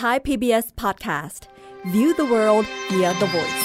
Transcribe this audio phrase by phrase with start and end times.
[0.00, 1.40] Thai PBS Podcast
[1.92, 3.64] View the world via the voice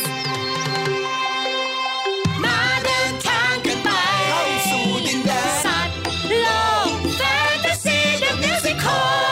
[2.43, 3.90] มาเดินทางกันไป
[4.30, 5.98] เข้าสู่ดินแดนสัตว์
[6.42, 6.48] โล
[6.87, 7.21] กแฟ
[7.56, 9.25] นตาซีเดอะมิวสิคล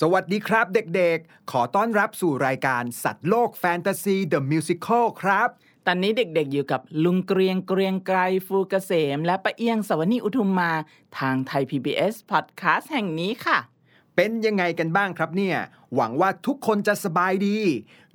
[0.00, 5.48] สวัสดีครับเด็กๆ ขอต้อนรับสู่รายการสัตว์โลกแฟนตาซีเดอะมิวสิคลครับ
[5.88, 10.72] ตอนนี้เด็กๆอยู่กับลุงเกรียงเกรียงไกรฟูเกษม และป้าเอียงสวนีอุทุมมา
[11.18, 13.58] ทางไทย PBS Podcast แห่งนี้ค่ะ
[14.16, 15.56] เป็นยังไงกันบ้างครับเนี่ย
[15.94, 17.56] หวังว่าทุกคนจะสบายดี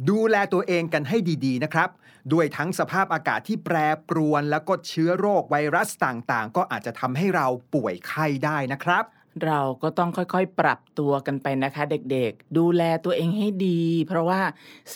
[0.10, 1.90] ดูแลตัวเองกันให้ดีๆนะครับ
[2.34, 3.76] ด้วยทั้งสภาพอากาศที่แปร
[4.10, 9.04] ปรวน แล้วก็เชื้อโรคไวรัสต่างๆ ก็อาจจะทำให้เราป่วยไข้ได้นะครับ
[9.46, 14.42] เราก็ต้องค่อยๆ ปรับตัวกันไปนะคะ เด็กๆ ดูแลตัวเองให้ดี เพราะว่า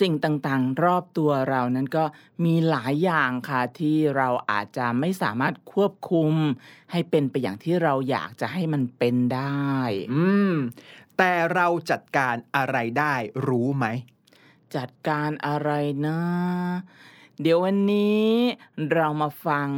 [0.00, 2.04] สิ่งต่างๆ รอบตัวเรานั้นก็
[2.44, 6.32] มีหลายอย่างค่ะที่เราอาจจะไม่สามารถควบคุม
[6.92, 9.74] ให้เป็นไปอย่างที่เราอยากจะให้มันเป็นได้
[10.14, 10.54] อืม
[11.16, 13.14] แต่เราจัดการอะไรได้
[13.46, 13.86] รู้ไหม
[14.76, 15.70] จัดการอะไร
[16.06, 16.18] นะ
[17.40, 18.26] เดี๋ยววันนี้
[18.92, 19.68] เรามาฟัง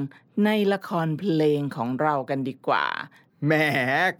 [0.44, 2.86] ในละครเพลงของเรากันดีกว่า
[3.46, 3.52] แหม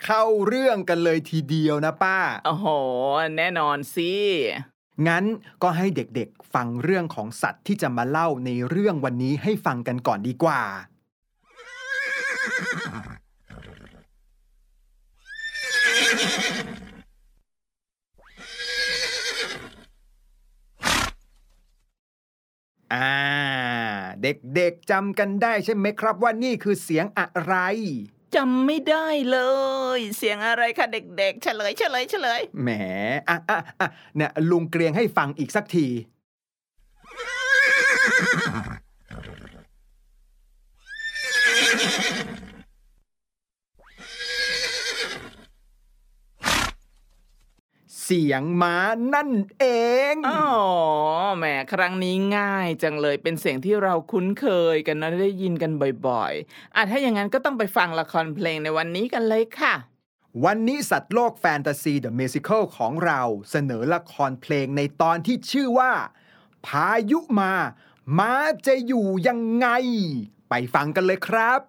[0.05, 2.67] เข้าเรื่องกันเลยทีเดียวนะป้า โอ้โห
[3.37, 4.13] แน่นอนสิ
[5.07, 5.25] งั้น
[5.63, 10.63] ก็ให้เด็กๆฟังเรื่องของสัตว์ที่จะมาเล่าในเรื่องวันนี้ให้ฟังกันก่อนดีกว่า
[22.95, 23.13] อ่า
[24.23, 27.55] เด็กๆจำกันได้ใช่ไหมครับว่านี่คือเสียงอะไร
[28.37, 29.39] จำไม่ได้เล
[29.99, 32.71] ย เสียงอะไรคะเด็กๆ เฉลยเฉลยเฉลยแหม
[33.29, 35.87] อะอะอะเนี่ยลุงเกรียงให้ฟังอีกสักที
[48.11, 48.77] เสียงม้า
[49.15, 49.65] นั่นเอ
[50.13, 50.47] ง อ๋อ
[51.37, 55.73] แหม ครั้งนี้ง่ายจังเลย เป็นเสียงที่เราคุ้นเคยกันนะได้ยินกัน
[56.07, 59.75] บ่อยๆ อะถ้าอย่างนั้นก็ต้องไปฟังละครเพลงในวันนี้กันเลยค่ะ
[60.45, 65.93] วันนี้สัตว์โลกแฟนตาซีเดอะมิวสิคลของเราเสนอละครเพลงในตอนที่ชื่อว่า
[66.67, 67.53] พายุมา
[68.19, 68.33] ม้า
[68.67, 69.69] จะอยู่ยังไง
[70.49, 71.61] ไปฟังกันเลยครับ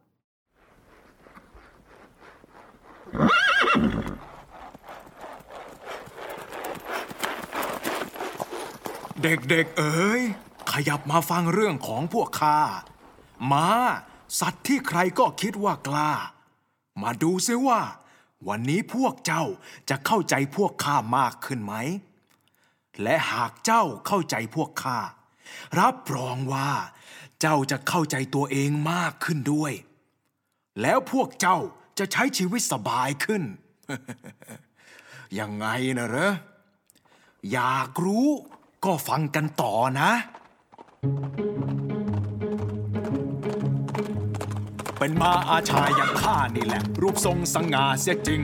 [9.24, 10.22] เด็กๆ เอ๋ย
[10.72, 12.60] ขยับมาฟังเรื่องของพวกข้า
[13.52, 13.68] ม้า
[14.40, 16.12] สัตว์ที่ใครก็คิดว่ากล้า
[17.02, 17.82] มาดูซิว่า
[18.48, 19.44] วันนี้พวกเจ้า
[19.90, 21.74] จะเข้าใจพวกข้ามากขึ้นไหม
[23.04, 25.00] และหากเจ้าเข้าใจพวกข้า
[25.80, 26.72] รับรองว่า
[27.42, 29.74] เจ้าจะเข้าใจตัวเองมากขึ้นด้วย
[30.82, 31.58] แล้วพวกเจ้า
[32.00, 33.44] จะใช้ชีวิตสบายขึ้น
[35.40, 36.34] ยังไงนะเหรอ
[37.52, 38.30] อยากรู้
[38.86, 40.12] ก็ฟังกันต่อนะ
[44.98, 48.42] เป็นมาอาชายอย่างข้านี่แหละ รูปทรงสง่าเสียจริง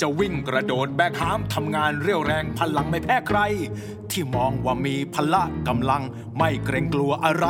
[0.00, 3.40] จะวิ่งกระโดดแบกหามทำงานเรี่ยวแรงพลังไม่แพ้ใคร
[4.10, 6.02] ที่มองว่ามีพละกำลัง
[6.38, 7.46] ไม่เกรงกลัวอะไร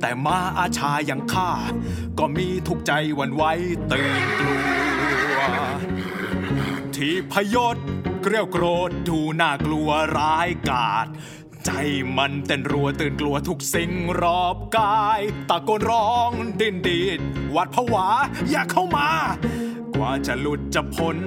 [0.00, 1.50] แต่มาอาชายอย่างข้า
[2.18, 3.42] ก็มีทุกใจวันไหว
[3.92, 4.56] ตื่นกลั
[5.36, 5.40] ว
[6.96, 7.76] ที่พยศ
[8.22, 11.06] เกลียวโกรธดูน่ากลัวร้ายกาจ
[11.66, 11.70] ใจ
[12.16, 13.90] มันเต้นรัวตื่นกลัวทุกสิ่ง
[14.22, 18.06] รอบกาย ตะโกนร้องดิ้นดีดหวัดผวา
[18.50, 19.08] อย่าเข้ามา
[19.94, 21.18] กว่าจะหลุดจะพ้น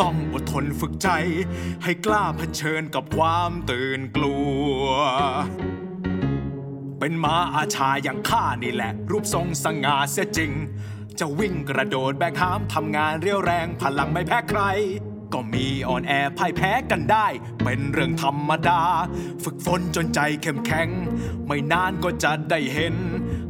[0.00, 1.08] ต้องอดทนฝึกใจ
[1.84, 4.36] ให้กล้าเผชิญกับความตื่นกลั
[4.78, 4.80] ว
[6.98, 10.52] เป็นม้าอาชาอย่างข้านี่แหละ รูปทรงสง่าเสียจริง
[11.20, 14.62] จะวิ่งกระโดดแบกหามทำงานเรียวแรงพลังไม่แพ้ใคร
[15.34, 17.26] ก็มีอ่อนแอพ่ายแพ้กันได้
[17.64, 18.80] เป็นเรื่องธรรมดา
[19.44, 20.88] ฝึกฝนจนใจเข้มแข็ง
[21.46, 22.94] ไม่นานก็จะได้เห็น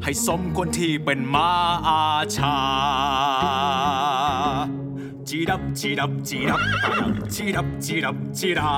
[0.03, 1.51] ให้สมคนที่เป็นมา
[1.89, 2.03] อา
[2.37, 2.57] ชา
[5.29, 6.63] จีดับจีดับจีดับ
[7.35, 8.71] จีดับจีดับจีดา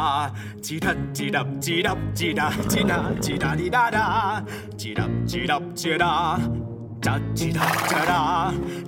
[0.67, 4.07] จีดับจีดับจีดับจีดาจีดาจีดาดีดาดา
[4.81, 6.13] จีดับจีดับจีดา
[7.07, 8.21] จัดจีดาจีดา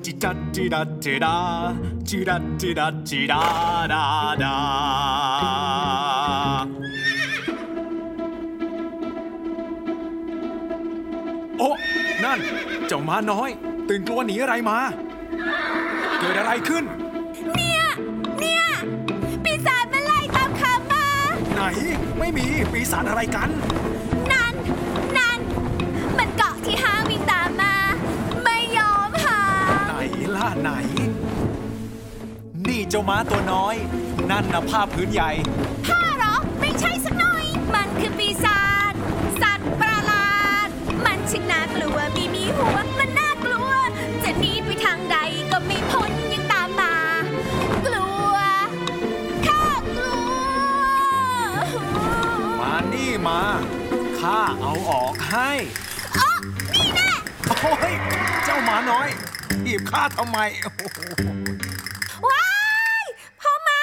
[0.04, 1.36] จีดัดจีดัดจีดา
[2.08, 3.42] จีดัดจีดัดจีดา
[3.92, 4.04] ดา
[4.42, 4.54] ดา
[11.58, 11.70] โอ้
[12.24, 12.38] นั่น
[12.86, 13.50] เจ้าม้าน้อย
[13.88, 14.78] ตื่นกลัวหนีอะไรมา
[16.20, 16.84] เกิดอะไรขึ้น
[17.54, 17.82] เนี่ย
[19.44, 21.06] ปีศาจมันไล่ตามขามา
[21.54, 21.62] ไหน
[22.18, 23.48] ไม่มีปีศาจอะไรกัน
[24.32, 24.54] นั่น
[25.18, 25.38] นั่น
[26.18, 27.03] มันเกาะที่ห้าง
[30.44, 30.68] วิ่งตามมาไม่ยอมหาไหนล่ะไห
[32.66, 33.76] นจ้าม้าตัวน้อย
[34.30, 35.30] นั่นนะผ้าพื้นใหญ่
[35.86, 37.44] ผ้าเหรอ ไม่ใช่สักหน่อย
[37.74, 38.62] มันคือปีศา
[38.92, 38.94] จ
[39.42, 40.28] สัตว์ประหลา
[40.66, 40.68] ด
[41.04, 43.70] มันช่างน่ากลัว มีมีหัว มันน่ากลัว
[44.24, 45.16] จะหนีไปทางใด
[45.50, 46.94] ก็ไม่พ้นยังตามมา
[47.86, 48.34] กลัว
[49.46, 49.64] ข้า
[49.96, 50.34] กลัว
[52.60, 53.40] มานี่มา
[54.20, 55.50] ข้าเอาออกให้
[56.18, 56.30] อ๋อ
[56.74, 57.10] นี่แน่
[57.48, 57.92] โอ้ย
[58.44, 59.08] เจ้าหมาน้อย
[59.64, 60.98] หีบข้าทำไมโอ้โห
[62.26, 62.46] ว้า
[63.04, 63.06] ย
[63.40, 63.80] พ่อมา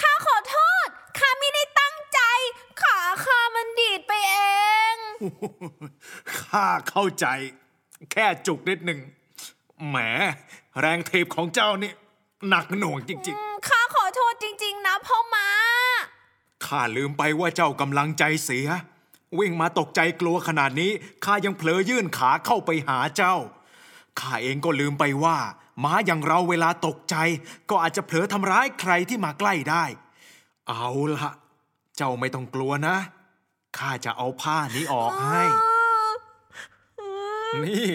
[0.00, 2.20] ข้าขอโทษข้าไม่ได้ตั้งใจ
[2.82, 4.34] ขาข้ามันดีดไปเอ
[4.94, 4.96] ง
[6.40, 7.26] ข้าเข้าใจ
[8.12, 9.00] แค่จุกนิดหนึ่ง
[9.88, 9.96] แหม
[10.80, 11.92] แรงเทปของเจ้านี่
[12.48, 18.68] หนักหน่วงจริงอืมข้าขอโทษจริง ๆ นะพ่อมาๆ ข้าลืมไปว่าเจ้ากำลังใจเสีย
[19.38, 20.92] วิ่งมาตกใจกลัวขนาดนี้
[21.24, 23.36] ข้ายังเผลอยื่นขาเข้าไปหาเจ้า
[24.20, 25.38] ข้าเองก็ลืมไปว่า
[25.84, 27.16] ม้าอย่างเราเวลาตกใจ
[27.70, 29.84] ก็อาจจะเผลอทำร้ายใครที่มาใกล้ได้
[30.68, 31.30] เอาละ
[31.96, 32.96] เจ้าไม่ต้องกลัวนะ
[33.78, 35.44] ข้าจะเอาผ้านี้ออกให้
[37.64, 37.88] นี่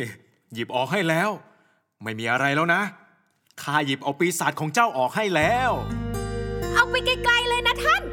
[0.53, 1.29] หยิบออกให้แล้ว
[2.03, 2.81] ไม่มีอะไรแล้วนะ
[3.61, 5.71] ข้าหยิบเอาปีศาจของเจ้าออกให้แล้ว
[6.73, 8.03] เอาไปไกลๆเลยนะท่าน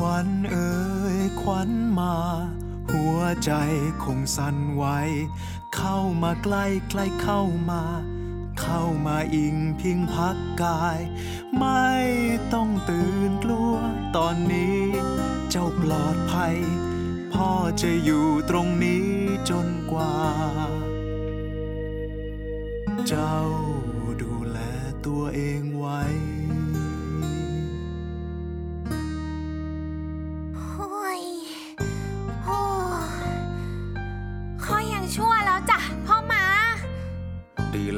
[0.00, 0.76] วันเอ่
[1.16, 2.14] ยควันมา
[2.90, 3.52] หัวใจ
[4.04, 4.84] คงสั่นไหว
[5.76, 7.40] เข้ามาใกล้ใกล้เข้า
[7.70, 7.82] มา
[8.60, 11.00] เข้ามาอิงพิงพักกาย
[11.58, 11.90] ไม่
[12.54, 13.74] ต้องตื่นกลัว
[14.16, 14.80] ตอนนี้
[15.50, 16.56] เจ้าปลอดภัย
[17.32, 17.50] พ่อ
[17.82, 19.06] จะอยู่ตรงนี้
[19.50, 20.16] จนกว่า
[23.08, 23.36] เจ้า
[24.22, 24.58] ดูแล
[25.06, 26.00] ตัวเองไว้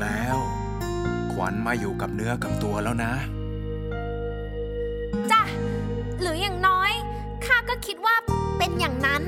[0.02, 0.37] แล้ว
[1.32, 3.12] ขวัญมาอยู่กับเนื้อกับตัวแล้วนะ
[5.31, 5.43] จ้ะ
[6.20, 6.93] หรืออย่างน้อย
[7.44, 8.14] ข้าก็คิดว่า
[8.58, 9.23] เป็นอย่างนั้น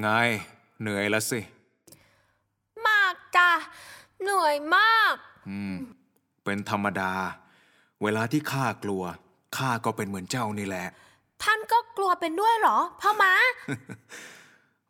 [0.00, 0.08] ไง
[0.80, 1.40] เหนื่อยละสิ
[2.86, 3.50] มากจ้ะ
[4.22, 5.14] เหนื่อยมาก
[5.48, 5.74] อืม
[6.44, 7.12] เป็นธรรมดา
[8.02, 9.02] เวลาที่ข้ากลัว
[9.56, 10.86] ข้าก็เป็นเหมือนเจ้านี่แหละ
[11.42, 13.32] ท่านก็กลัวเป็นด้วยเหรอพ่อมา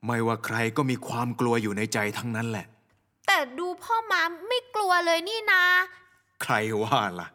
[0.07, 2.67] ไม่ว่าใครก็มีความกลัวอยู่ในใจทั้งนั้นแหละ
[3.27, 5.63] แต่ดูพ่อมาไม่กลัวเลยนี่นา
[6.43, 7.29] ใครว่าล่ะ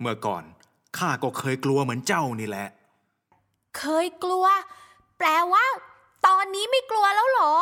[0.00, 0.44] เมื่อก่อน
[0.98, 2.68] ข้าก็เคยกลัวเหมือนเจ้านี่แหละ
[3.78, 4.46] เคยกลัว
[5.18, 5.64] แปลว่า
[6.26, 7.54] ตอนนี้ไม่กลัวแล้วเหรอ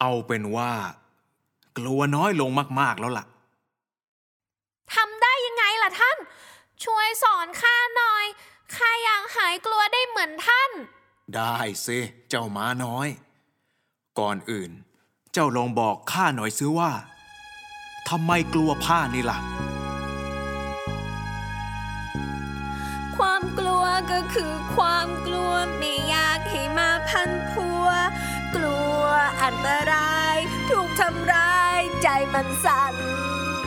[0.00, 0.72] เอาเป็นว่า
[1.78, 3.24] กลัวน้อยลงมากๆแล้วล่ะ
[4.94, 6.16] ทำได้ยังไงล่ะท่าน
[6.84, 8.24] ช่วยสอนข้าหน่อย
[8.76, 10.70] ข้าอยากหายกลัวได้เหมือนท่าน
[11.34, 11.98] ได้สิ
[12.28, 13.08] เจ้าม้าน้อย
[14.18, 14.70] ก่อนอื่น
[15.32, 16.92] เจ้าลองบอกข้าหน่อยซิว่า
[18.08, 19.38] ทำไมกลัวผ้านี่ล่ะ
[23.16, 27.86] ความกลัวก็คือความกลัวไม่อยากให้มาพันพัว
[28.56, 29.02] กลัว
[29.42, 30.36] อันตราย
[30.70, 32.94] ถูกทำร้ายใจมันสั่น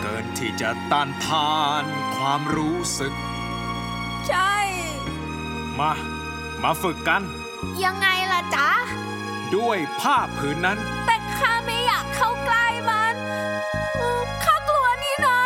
[0.01, 1.83] เกินที่จะต้านทาน
[2.15, 3.13] ความรู้สึก
[4.27, 4.57] ใช่
[5.79, 5.91] มา
[6.63, 7.21] มาฝึกกัน
[7.83, 8.69] ยังไงล่ะจ๊ะ
[9.55, 13.15] ด้วยผ้าผืนนั้น แต่ข้าไม่อยากเข้าใกล้มัน
[14.01, 15.39] อืมข้ากลัวนี่นะ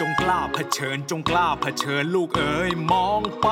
[0.00, 3.48] จงกล้าเผชิญ จงกล้าเผชิญลูกเอ๋ยมองไป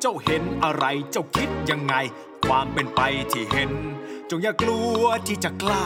[0.00, 1.94] เจ้าเห็นอะไรเจ้าคิดยังไง
[2.46, 3.00] ความเป็นไป
[3.32, 3.70] ที่เห็น
[4.30, 5.84] จงอย่ากลัวที่จะกล้า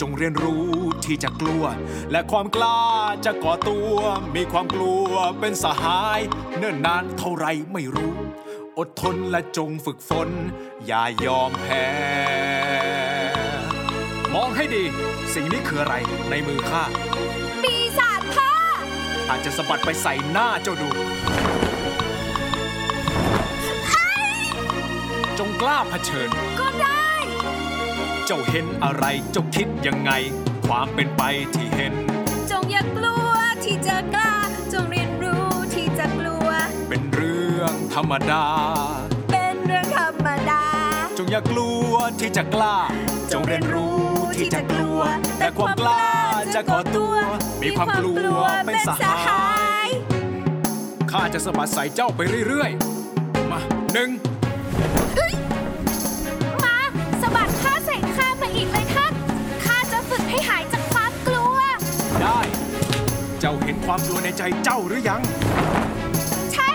[0.00, 0.68] จงเรียนรู้
[1.04, 1.64] ที่จะกลัว
[2.10, 2.80] และความกล้า
[3.24, 3.96] จะก่อตัว
[4.34, 6.20] มีความกลัวเป็นสหาย
[6.58, 8.16] เนิ่นนานเท่าไรไม่รู้
[8.78, 10.28] อดทนและจงฝึกฝน
[10.86, 11.88] อย่ายอมแพ้
[14.34, 14.84] มองให้ดี
[15.34, 15.94] สิ่งนี้คืออะไร
[16.30, 16.84] ในมือข้า
[17.62, 18.52] ปีศาจผ้า
[19.30, 20.90] อาจจะสะบัดไปใส่หน้าเจ้าดู
[25.38, 26.28] จงกล้าเผชิญ
[26.60, 26.97] ก็ได้
[28.30, 30.10] เจ้าเห็นอะไรเจ้าคิดยังไง
[30.66, 31.22] ความเป็นไป
[31.54, 31.92] ที่เห็น
[32.50, 33.30] จงอย่ากลัว
[33.64, 34.34] ที่จะกล้า
[34.72, 36.48] จงเรียนรู้ที่จะกลัว
[36.88, 38.44] เป็นเรื่องธรรมดา
[39.32, 40.64] เป็นเรื่องธรรมดา
[41.18, 42.76] จงอย่ากลัวที่จะกล้า
[43.32, 43.96] จงเรียนรู้
[44.36, 45.00] ที่จะกลัว
[45.38, 46.04] แต่ความกล้า
[46.54, 47.14] จะขอตัว
[47.62, 48.90] มีความกลัวเป็นส
[49.26, 49.46] หา
[49.86, 49.88] ย
[51.10, 53.60] ข้าจะสะบัดใส่เจ้าไปเรื่อยๆ มา
[53.94, 54.10] หนึ่ง
[63.48, 65.20] จ้าเห็นความกลัวในใจเจ้าหรือยัง
[66.52, 66.70] ใช่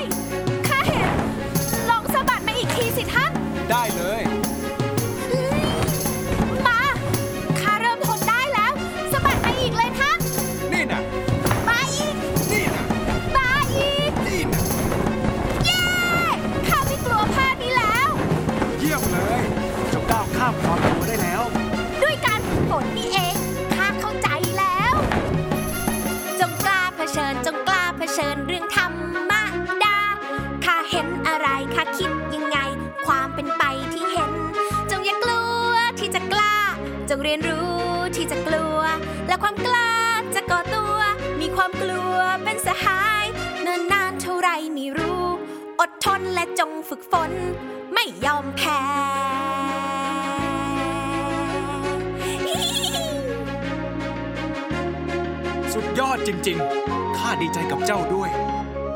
[0.67, 1.09] ข้าเห็น
[1.89, 3.31] ลองสะบัดมาอีกทีสิท่าน
[3.71, 4.42] ได้เลย
[37.27, 37.73] รียนรู้
[38.15, 38.79] ที่จะกลัว
[39.27, 39.91] และความกล้า
[40.35, 40.97] จะก่อตัว
[41.41, 43.25] มีความกลัวเป็นสหาย
[43.61, 45.25] เนินนานเท่าไรไม่รู้
[45.79, 47.31] อดทนและจงฝึกฝน
[47.93, 48.81] ไม่ยอมแพ้
[55.73, 58.29] สุดยอดจริงๆ ข้าดีใจกับเจ้าด้วย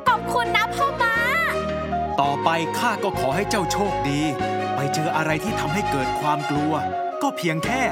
[0.07, 1.15] ขอบคุณนะพ่อม้า
[2.21, 4.21] ต่อไปข้าก็ขอให้เจ้าโชคดี
[4.75, 6.73] ไปเจออะไรที่ทำให้เกิดความกลัว
[7.21, 7.83] ก็เพียงแค่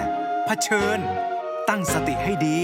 [0.48, 1.00] เผชิญ
[1.70, 2.60] ตั้งสติให้ดี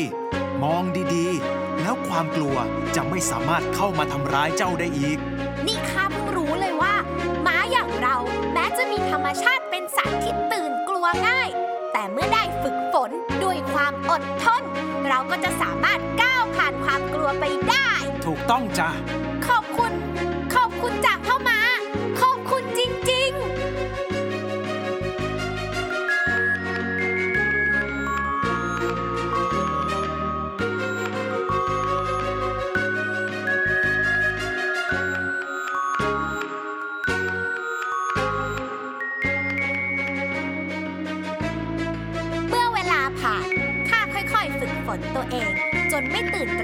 [0.64, 0.84] มอง
[1.16, 2.58] ดีๆ แล้วความกลัว
[2.96, 5.18] จะไม่สามารถเข้ามาทำร้ายเจ้าได้อีก
[5.68, 6.96] นี่ข้าเพิ่งรู้เลยว่า
[7.46, 8.18] ม้าอย่างเรา
[8.54, 11.50] แม้จะมีธรรมชาติเป็นสัตว์ที่ตื่นกลัวง่าย
[11.94, 13.12] แต่เมื่อได้ฝึกฝน
[13.44, 14.64] ด้วยความอดทน
[15.08, 17.92] เราก็จะสามารถก้าวผ่านความกลัวไปได้
[18.26, 18.90] ถูกต้องจ้ะ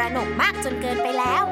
[0.08, 1.44] ระหนกมากจนเกินไปแล้ว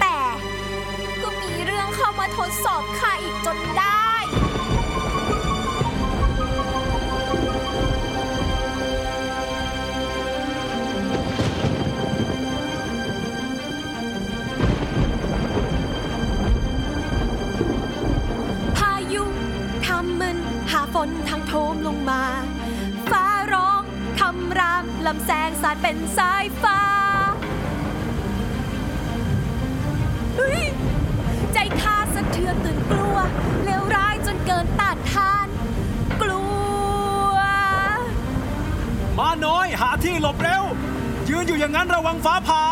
[0.00, 0.18] แต่
[1.22, 3.15] ก็มีเรื่องเข้ามาทดสอบข้
[25.88, 26.80] เป็นสายฟ้า
[30.36, 30.64] เฮ้ย
[31.52, 33.16] ใจข้าสะเทือนตื่นกลัว
[33.64, 35.48] เลวร้ายจนเกินต้านทาน
[36.22, 36.44] กลั
[37.32, 37.36] ว
[39.18, 40.64] มาน้อยหาที่หลบเร็ว
[41.28, 42.62] ยืนอยู่อย่างนั้นระวังฟ้าผ่า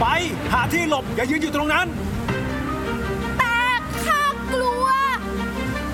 [0.00, 0.04] ไป
[0.52, 1.86] หาที่หลบอย่ายืนอยู่ตรงนั้น
[3.38, 3.58] แต่
[4.04, 4.84] ข้ากลัว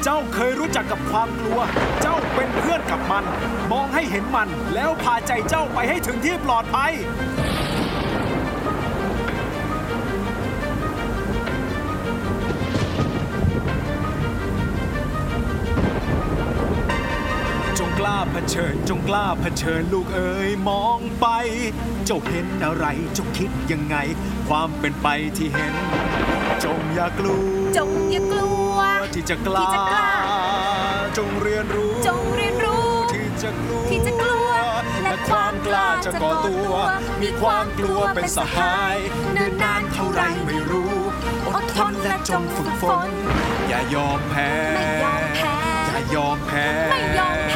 [0.03, 1.61] เจ้าเคยรู้จักกับความกลัว
[2.03, 3.25] เจ้า เป็นเพื่อนกับมัน
[3.73, 6.93] มองให้เห็นมันแล้วพาใจเจ้าไปให้ถึงที่ปลอดภัย
[17.79, 21.27] จงกล้าเผชิญจงกล้าเผชิญลูกเอ๋ยมองไป
[22.05, 23.97] เจ้าเห็นอะไรเจ้าคิดยังไง
[24.49, 25.75] ความเป็นไปที่เห็น
[26.65, 27.41] จงอย่ากลัว
[27.77, 28.79] จงอย่ากลัว
[29.15, 29.81] ที่จะกล้าที่
[31.17, 34.51] จะกล้าจงเรียนรู้ จงเรียนรู้ ที่จะกลัวที่จะกลัว
[35.03, 36.75] และความกล้าจะก่อตัว
[37.23, 38.97] มีความกลัวเป็นสหาย
[39.35, 40.93] เนิ่นนานเท่าไรไม่รู้
[41.55, 43.11] อดทนและจงฝึกฝน
[43.69, 45.57] อย่ายอมแพ้ ไม่ยอมแพ้
[45.89, 47.56] อย่ายอมแพ้ไม่ยอมแพ้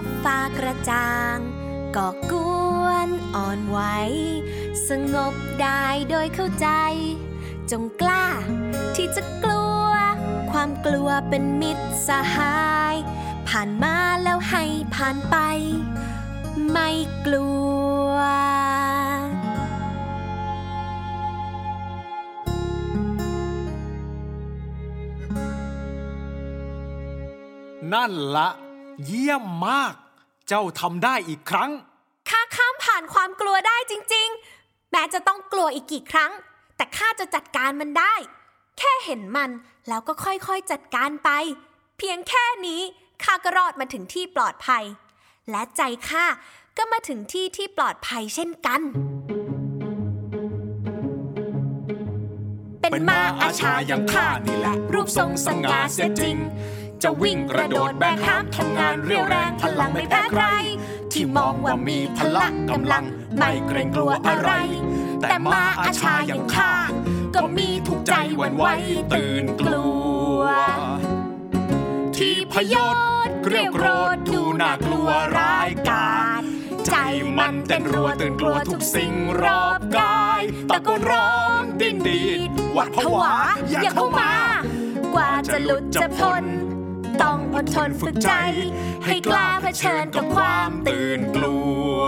[0.00, 1.36] บฟ้ากระจ่าง
[1.96, 2.34] ก่อก
[2.82, 3.78] วนอ่อนไหว
[4.88, 6.68] สงบได้โดยเข้าใจ
[7.70, 8.26] จงกล้า
[8.94, 9.88] ที่จะกลัว
[10.50, 12.58] ความกลัวเป็นมิตรสหา
[12.92, 12.94] ย
[13.48, 14.64] ผ่านมาแล้วให้
[14.94, 15.36] ผ่านไป
[16.70, 16.90] ไม่
[17.26, 17.48] กลั
[18.12, 18.16] ว
[27.92, 28.48] นั่นละ
[29.06, 29.94] เยี่ยมมาก
[30.48, 31.70] เจ้าทำได้อีกครั้ง
[32.30, 34.28] ข้าข้ามผ่านความกลัวได้จริง
[34.60, 36.32] ๆ แม้จะต้องกลัวอีกกี่ครั้ง
[36.76, 38.14] แต่ข้าจะจัดการมันได้
[38.78, 39.50] แค่เห็นมัน
[39.88, 41.30] แล้วก็ค่อยๆจัดการไป
[41.98, 42.80] เพียงแค่นี้
[43.24, 44.84] ข้าก็รอดมาถึงที่ปลอดภัย
[45.50, 46.24] และใจข้า
[46.76, 48.80] ก็มาถึงที่ที่ปลอดภัยเช่นกัน
[52.80, 56.36] เป็นเป็นมามาอาอาชาชาออย่าย่างงข้าข้านี่นี่แหแหละละรูรูปปททรรงงสสง่าง่าเสีเสียยจจริริงง
[57.02, 60.44] จะวิ่งกระโดดแบกหามทำงานเรียวแรงพลังไม่แพ้ใคร
[61.12, 63.04] ที่มองว่ามีพละกำลัง
[63.36, 64.50] ไม่เกรงกลัวอะไร
[65.20, 66.72] แต่มาอาชาอย่างข้า
[67.34, 68.64] ก็มีทุกใจวันไหว
[69.14, 69.88] ตื่นกลั
[70.36, 70.40] ว
[72.16, 72.74] ที่พย
[73.26, 73.86] ศเกรียวโกร
[74.16, 76.08] ธดูน่ากลัวร้ายกา
[76.40, 76.42] จ
[76.86, 76.92] ใจ
[77.38, 79.12] มันเต้นรัวตื่นกลัวทุกสิ่ง
[79.42, 83.32] รอบกายตะโกนร้องดิ้นดีดหวัดผวา
[83.70, 84.32] อย่าเข้ามา
[85.14, 86.44] กว่าจะหลุดจะพ้น
[87.22, 88.30] ต้องอดทนฝึกใจ
[89.04, 91.58] ให้กล้าเผชิญกับความตื่นนกลั
[92.00, 92.02] ว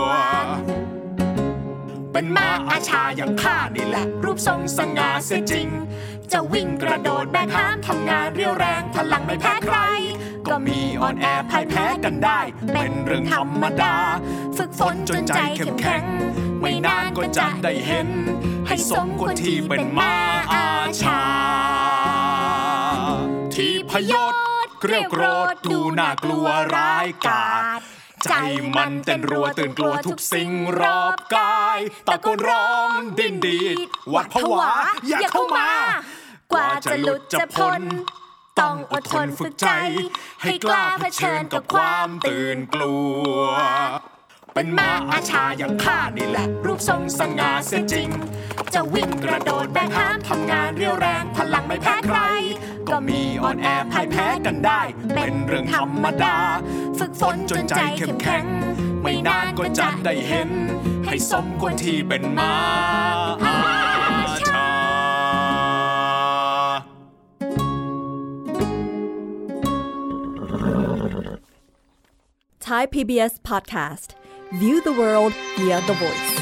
[2.11, 5.67] เป็นม้าอาชาอย่างข้านี่แหละ รูปทรงสง่าเสียจริง
[6.31, 9.77] จะวิ่งกระโดดแบกหามทำงานเรียวแรงพลังไม่แพ้ใคร
[10.47, 12.39] ก็มีอ่อนแอพ่ายแพ้กันได้
[12.73, 13.95] เป็นเรื่องธรรมดา
[14.57, 16.03] ฝึกฝนจนใจเข้มแข็ง
[16.61, 18.09] ไม่นานก็จะได้เห็น
[18.67, 20.13] ให้สมควรที่เป็นม้า
[20.53, 20.67] อา
[21.01, 21.21] ชา
[23.53, 24.50] ที่พยศ
[24.81, 25.23] เกรียวโกร
[25.53, 27.45] ธดูน่ากลัวร้ายกา
[27.79, 27.81] จ
[28.29, 28.33] ใจ
[28.75, 33.77] มันเต้นรัวตื่นกลัวทุกสิ่งรอบกายตะโกนร้องดิ้นดีด
[34.09, 34.71] หวัดผวา
[35.07, 35.71] อย่าเข้ามา
[36.51, 37.81] กว่าจะหลุดจะพ้น
[38.59, 39.67] ต้องอดทนฝึกใจ
[40.41, 42.95] ให้กล้าเผชิญกับความตื่นกลั
[43.33, 43.41] ว
[44.53, 48.09] เป็นมาอาชาอย่างข้านี่แหละ รูปทรงสง่าเสียจริง
[48.75, 52.19] จะวิ่งกระโดดแบกหามทำงานเรียวแรงพลังไม่แพ้ใคร
[52.89, 54.81] ก็มีอ่อนแอพ่ายแพ้กันได้
[55.15, 56.37] เป็นเรื่องธรรมดา
[56.99, 58.45] ฝึกฝนจนใจเข้มแข็ง
[59.01, 60.49] ไม่นานก็จะได้เห็น
[61.05, 62.53] ให้สมควรที่เป็นม้า
[63.43, 63.57] อา
[64.49, 64.67] ชา
[72.65, 74.09] Thai PBS Podcast
[74.59, 76.40] View the world via the voice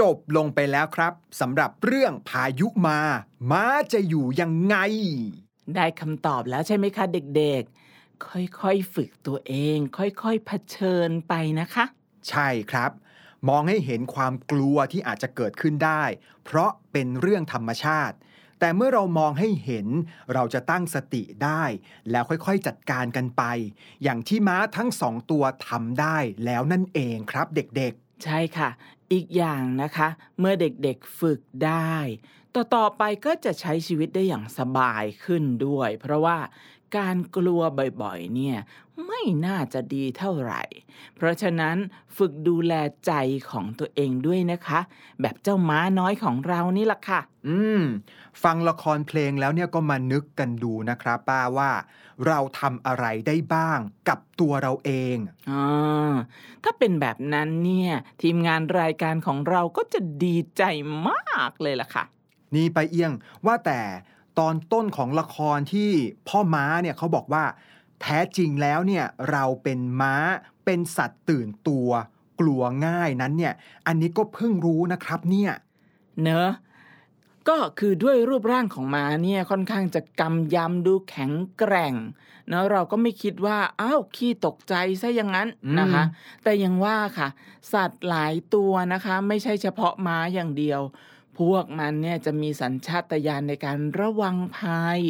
[0.00, 3.00] จบลงไปแล้วครับสำหรับเรื่องพายุมา
[3.50, 4.76] ม้าจะอยู่ยังไง
[5.74, 11.84] ได้คำตอบแล้วใช่ไหมคะเด็กๆ ค่อยๆฝึกตัวเอง ค่อยๆเผชิญไปนะคะ
[12.28, 12.90] ใช่ครับ
[13.48, 16.02] มองให้เห็นความกลัวที่อาจจะเกิดขึ้นได้
[16.44, 18.16] เพราะเป็นเรื่องธรรมชาติ
[18.60, 19.86] แต่เมื่อเรามองให้เห็น
[20.34, 21.64] เราจะตั้งสติได้
[22.10, 23.42] แล้วค่อยๆจัดการกันไป
[24.02, 28.70] อย่างที่ม้าทั้งสองตัวทำได้แล้วนั่นเองครับเด็กใช่ค่ะ
[29.12, 31.94] อีกอย่างนะคะ เมื่อเด็กๆฝึกได้
[32.54, 36.38] ต่อๆไปก็จะใช้ชีวิตได้อย่างสบายขึ้นด้วย เพราะว่า
[36.96, 37.60] การกลัว
[38.02, 38.58] บ่อยๆเนี่ย
[39.06, 40.62] ไม่น่าจะดีเท่าไหร่
[41.14, 41.76] เพราะฉะนั้น
[42.16, 42.72] ฝึกดูแล
[43.06, 43.12] ใจ
[43.50, 44.80] ของตัวเองด้วยนะคะ
[45.20, 47.82] แบบเจ้าม้าน้อยของเรานี่ล่ะค่ะๆอืม
[48.42, 51.70] ฟังละครเพลงแล้วเนี่ยก็มานึกกันดูนะครับป้าว่า
[52.26, 53.78] เราทำอะไรได้บ้าง
[54.08, 55.16] กับตัวเราเอง
[55.50, 56.12] อ่า
[56.64, 60.62] ถ้าเป็นแบบนั้นเนี่ย ทีมงานรายการของเราก็จะดีใจ
[61.08, 62.04] มากเลยล่ะค่ะ
[62.54, 63.12] นี่ไปเอียง
[63.46, 63.80] ว่าแต่
[64.38, 65.90] ตอนต้นของละครที่
[66.28, 67.44] พ่อม้าเนี่ยเขาบอกว่า
[68.00, 70.14] แท้จริงแล้วเนี่ยเราเป็นม้า
[70.64, 71.88] เป็นสัตว์ตื่นตัว
[72.40, 73.54] กลัวง่ายนั้นเนี่ย
[73.86, 75.52] อันนี้ก็เพิ่งรู้นะครับเนี่ย
[76.22, 76.50] เนอะ
[77.48, 81.94] ก็คือด้วยรูปร่างของม้าเนี่ยค่อนข้างจะกำยำดูแข็งแกร่ง
[82.48, 86.04] เนอะเราก็ไม่คิดว่าอ้าวขี้ตกใจซะอย่างนั้นอืมนะคะ
[86.42, 87.28] แต่ยังว่าค่ะ
[87.72, 90.80] สัตว์หลายตัวนะคะ ไม่ใช่เฉพาะม้าอย่างเดียว
[91.38, 95.00] พวกมันเนี่ยจะมีสัญชาตญาณในการระวังภัย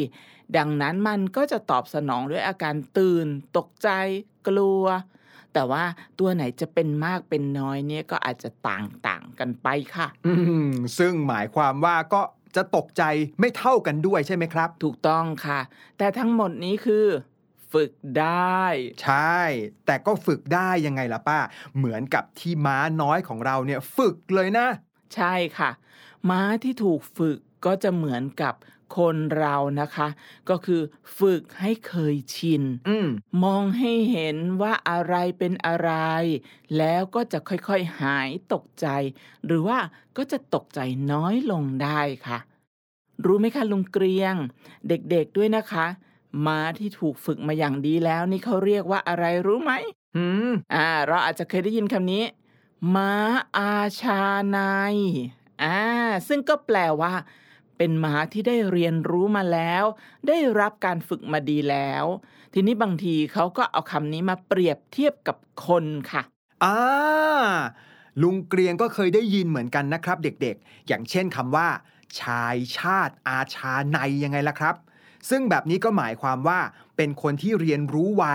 [0.57, 3.89] ดังนั้นมันก็จะตอบสนองด้วยอาการตื่น ตกใจ
[4.47, 4.85] กลัว
[5.53, 5.83] แต่ว่า
[6.19, 10.33] ตัวไหนจะเป็นมากเป็นน้อยเนี่ยก็อาจจะต่างๆกันไปค่ะ อื
[10.67, 12.21] มซึ่งหมายความว่าก็
[12.55, 13.03] จะตกใจ
[13.39, 15.59] ไม่เท่ากันด้วยใช่ไหมครับ ถูกต้องค่ะ
[15.97, 17.05] แต่ทั้งหมดนี้คือ
[17.73, 18.63] ฝึกได้
[19.03, 19.39] ใช่
[19.85, 21.39] แต่ก็ฝึกได้ยังไงล่ะป้า
[21.77, 24.67] เหมือนกับที่ม้าน้อยของเราเนี่ย ฝึกเลยนะ
[25.15, 25.69] ใช่ค่ะ
[26.29, 28.55] ม้าที่ถูกฝึกก็จะเหมือนกับ
[28.97, 30.07] คนเรานะคะ
[30.49, 30.81] ก็คือ
[31.17, 33.07] ฝึกให้เคยชินอืม
[33.43, 35.91] มองให้เห็นว่าอะไรเป็นอะไร
[36.77, 38.87] แล้วก็จะค่อยๆหายตกใจ
[39.45, 39.79] หรือว่า
[40.17, 40.79] ก็จะตกใจ
[41.11, 42.39] น้อยลงได้ค่ะ
[43.25, 44.35] รู้ไหมคะลุงเกรียง
[44.87, 45.85] เด็กๆด้วยนะคะ
[46.45, 49.73] ม้าที่ถูกฝึกมาอย่างดีแล้วนี่เขาเรียกว่าอะไรรู้ไหม
[50.17, 52.23] อืมอ่า เราอาจจะเคยได้ยินคำนี้
[52.95, 53.11] ม้า
[53.57, 54.95] อาชาในาย
[55.61, 55.77] อ่า
[56.27, 57.13] ซึ่งก็แปลว่า
[57.77, 59.83] เป็นม้าที่ได้เรียนรู้มาแล้ว
[60.27, 62.05] ได้รับการฝึกมาดีแล้ว
[62.53, 65.37] ทีนี้บางทีเขาก็เอาคำนี้มาเปรียบเทียบกับ
[65.67, 66.21] คนค่ะ
[66.63, 66.77] อ่า
[68.21, 71.67] ลุงเกรียงก็เคยได้ยินเหมือนกันนะครับ เด็กๆ อย่างเช่นคำว่า
[72.19, 74.75] ชายชาติอาชาในยังไงล่ะครับ
[75.29, 76.59] ซึ่งแบบนี้ก็หมายความว่า
[76.97, 78.25] เป็นคนที่เรียนรู้ไว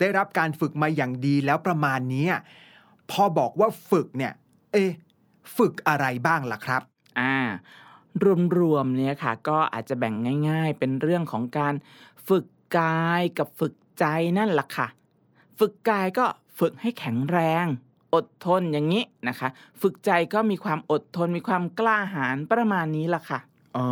[0.00, 2.26] ได้รับการฝึกมาอย่างดีแล้วประมาณนี้
[3.10, 4.32] พอบอกว่าฝึกเนี่ย
[4.72, 4.90] เอ๊ะ
[5.56, 6.82] ฝึกอะไรบ้างล่ะครับ
[7.20, 7.34] อ่า
[8.58, 10.14] รวมๆเนี่ยค่ะ ก็อาจจะแบ่ง
[10.48, 11.74] ง่าย ๆ เป็นเรื่องของการ
[12.28, 12.44] ฝึก
[12.78, 14.04] กายกับฝึกใจ
[14.38, 14.86] นั่นแหละค่ะ
[15.58, 16.26] ฝึกกายก็
[16.58, 17.66] ฝึกให้แข็งแรง
[18.14, 19.48] อดทนอย่างนี้นะคะ
[19.82, 23.40] ฝึกใจก็มีความอดทนมีความกล้าหาญประมาณนี้ล่ะค่ะ
[23.76, 23.88] อ๋อ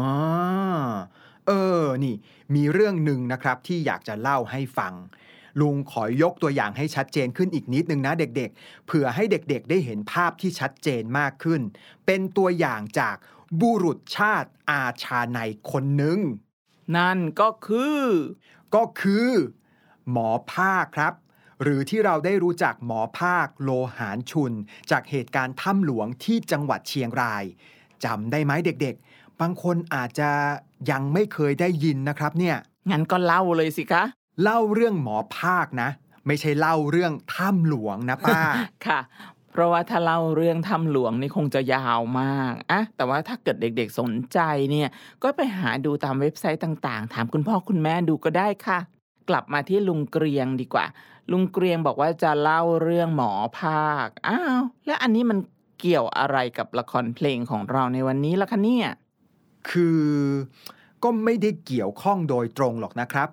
[1.46, 2.14] เออนี่
[2.54, 4.92] มีเรื่องหนึ่งนะครับที่อยากจะเล่าให้ฟัง
[5.60, 11.60] ลุงขอยกตัวอย่างให้ชัดเจนขึ้นอีกนิดนึงนะเด็กๆ เผื่อให้เด็กๆ ได้เห็นภาพที่ชัดเจนมากขึ้น
[12.06, 13.16] เป็นตัวอย่างจาก
[13.60, 15.38] บุรุษชาติอาชาใน
[15.70, 16.18] คนหนึ่ง
[16.96, 18.02] นั่นก็คือ
[18.74, 19.28] ก็คือ
[20.10, 21.14] หมอภาคครับ
[21.62, 24.52] หรือที่เราได้รู้จักหมอภาคโลหารชุน
[24.90, 27.44] จากเหตุการณ์ถ้ำหลวงที่จังหวัดเชียงราย
[28.04, 30.30] จำได้ไหมเด็กๆ บางคนอาจจะ
[30.90, 32.56] ยังไม่เคยได้ยินนะครับเนี่ย
[32.90, 34.02] งั้นก็เล่าเลยสิคะ
[34.42, 35.90] เล่าเรื่องหมอภาคนะ
[36.26, 38.40] ไม่ใช่เล่าเรื่องถ้ำหลวงนะป้า
[38.86, 39.00] ค่ะ
[39.50, 44.38] เพราะว่าถ้าเล่าเรื่องถ้ำหลวงนี่คงจะยาวมากอะแต่ว่าถ้าเกิดเด็กๆสนใจ
[44.70, 44.88] เนี่ย
[45.22, 48.78] ก็ไปหาดูตามเว็บไซต์ต่างๆ ถามคุณพ่อคุณแม่ดูก็ได้ค่ะ
[49.28, 50.86] กลับมาที่ลุงเกรียงดีกว่า
[51.32, 55.38] ลุงเกรียงบอกว่าจะเล่าเรื่องหมอภาค อ้าว แล้วอันนี้มัน
[55.80, 58.88] เกี่ยวอะไรกับละครเพลงของเราในวันนี้ล่ะคะเนี่ย
[59.70, 60.02] คือ
[61.02, 63.28] ก็ไม่ได้เกี่ยวข้องโดยตรงหรอกนะครับ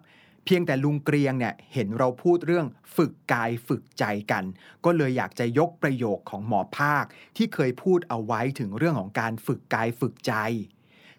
[0.45, 4.43] เพียงแต่ลุงเกรียงเนี่ยเห็นเราพูดเรื่องฝึกกายฝึกใจกัน
[4.85, 7.05] ก็เลยอยากจะยกประโยคของหมอภาค
[7.37, 10.33] ที่เคยพูดเอาไว้ถึงเรื่องของการฝึกกายฝึกใจ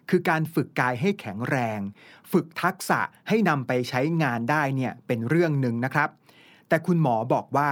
[0.09, 1.79] คือการฝึกกายให้แข็งแรง
[2.31, 6.09] ฝึกทักษะให้นำไปใช้งานได้เนี่ยเป็นเรื่องหนึ่งนะครับ
[6.67, 7.69] แต่คุณหมอบอกว่า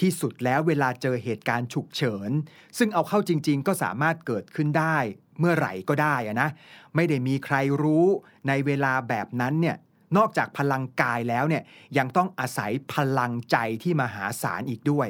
[0.00, 2.30] ที่สุดแล้วเวลาเจอเหตุการณ์ฉุกเฉิน
[2.78, 4.96] ซึ่งเอาเข้าจริง ๆ ก็สามารถเกิดขึ้นได้
[5.38, 6.48] เมื่อไหร่ก็ได้อะนะ
[6.94, 8.06] ไม่ได้มีใครรู้
[8.48, 9.76] ในเวลาแบบนั้นเนี่ย
[10.16, 11.62] นอกจากพลังกายแล้วเนี่ย
[11.98, 15.08] ยังต้องอาศัยพลังใจที่มหาศาลอีกด้วย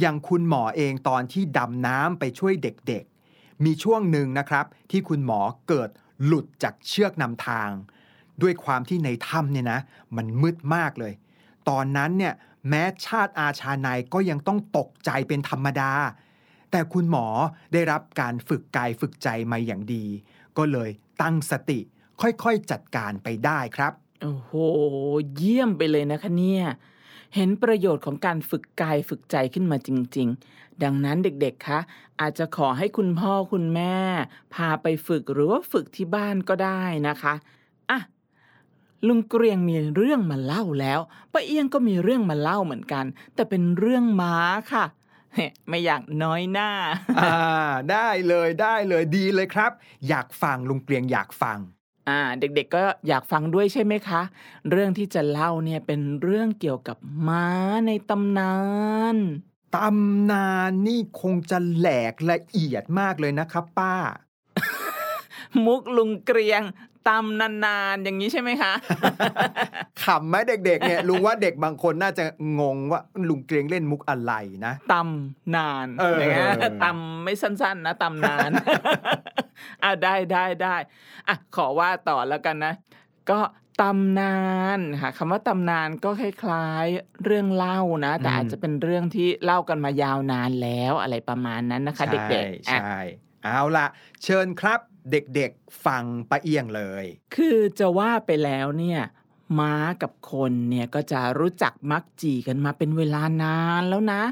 [0.00, 5.90] อย่างคุณหมอเองตอนที่ดำน้ำไปช่วยเด็กๆ มีช่วงหนึ่งนะครับ ที่คุณหมอเกิด
[6.24, 7.70] หลุดจากเชือกนำทาง
[8.42, 9.80] ด้วยความที่ในถ้ำเนี่ยนะ
[10.16, 11.12] มันมืดมากเลย
[11.68, 12.34] ตอนนั้นเนี่ย
[12.68, 15.92] แม้ชาติอาชาในยก็ยังต้องตกใจเป็นธรรมดา
[16.70, 17.26] แต่คุณหมอ
[17.72, 20.04] ได้รับการฝึกกายฝึกใจมาอย่างดี
[20.56, 20.90] ก็เลย
[21.22, 21.80] ตั้งสติ
[22.20, 24.50] ค่อยๆจัดการไปได้ครับ โอ้โห
[25.36, 26.64] เยี่ยมไปเลยนะคะเนี่ย
[27.34, 31.80] เห็นประโยชน์ของการฝึกกายฝึกใจขึ้นมาจริง ๆ ดังนั้นเด็กๆ คะ
[32.20, 33.96] อาจจะขอให้คุณพ่อคุณแม่
[34.54, 37.34] พาไปฝึกหรือว่าฝึกที่บ้านก็ได้นะคะ
[37.90, 38.00] อะ
[39.06, 41.00] ลุงเกรียงมีเรื่องมาเล่าแล้ว
[41.32, 44.36] ป้าเอียงก็มีเรื่องมาเล่าเหมือนกัน แต่เป็นเรื่องม้า
[44.72, 44.84] ค่ะ
[45.68, 46.70] ไม่อยากน้อยหน้า
[47.18, 47.36] อ่า
[47.92, 49.72] ได้เลยได้เลยดีเลยครับ
[50.08, 51.58] อยากฟังลุงเกรียงอยากฟัง
[52.08, 54.22] อ่าเด็กๆก็อยากฟังด้วยใช่ไหมคะ
[54.70, 57.46] เรื่องที่จะเล่าเนี่ยเป็นเรื่องเกี่ยวกับม้า
[57.86, 58.54] ในตำนา
[59.14, 59.16] น
[59.76, 63.96] ตำนานนี่คงจะแหลกละเอียดมากเลยนะครับ ป้า
[65.64, 66.62] มุกลุงเกรียง
[67.08, 68.72] ตำนานๆ อย่างนี้ใช่ไหมคะ
[70.02, 72.24] ขำไหมเด็กๆเนี่ยลุงว่าเด็กบางคนน่าจะ
[72.60, 74.32] งงว่าลุงเกรียงเล่นมุกอะไร
[74.66, 78.50] นะตำนานเอออย่างเงี้ยตำไม่สั้น ๆ นะตำนาน
[79.82, 80.76] อะได้ได้ได้
[81.28, 82.74] อะขอว่าต่อแล้วกันนะ
[83.30, 83.40] ก็
[83.82, 84.36] ตำนา
[84.78, 92.98] นค่ะคำว่าตำนานก็คล้ายๆเรื่องเล่านะ แต่อาจจะเป็นเรื่องที่เล่ากันมายาวนานแล้วอะไรประมาณนั้นนะคะ เด็กๆใช่อะใช่
[93.44, 93.86] เอาละ
[94.24, 97.04] เชิญครับ เด็กๆฟังป้าเอียงเลย
[97.36, 99.00] คือจะว่าไปแล้วเนี่ย
[99.58, 104.22] ม้ากับคนเนี่ยก็จะรู้จักมักจีกันมาเป็นเวลานานแล้วนะ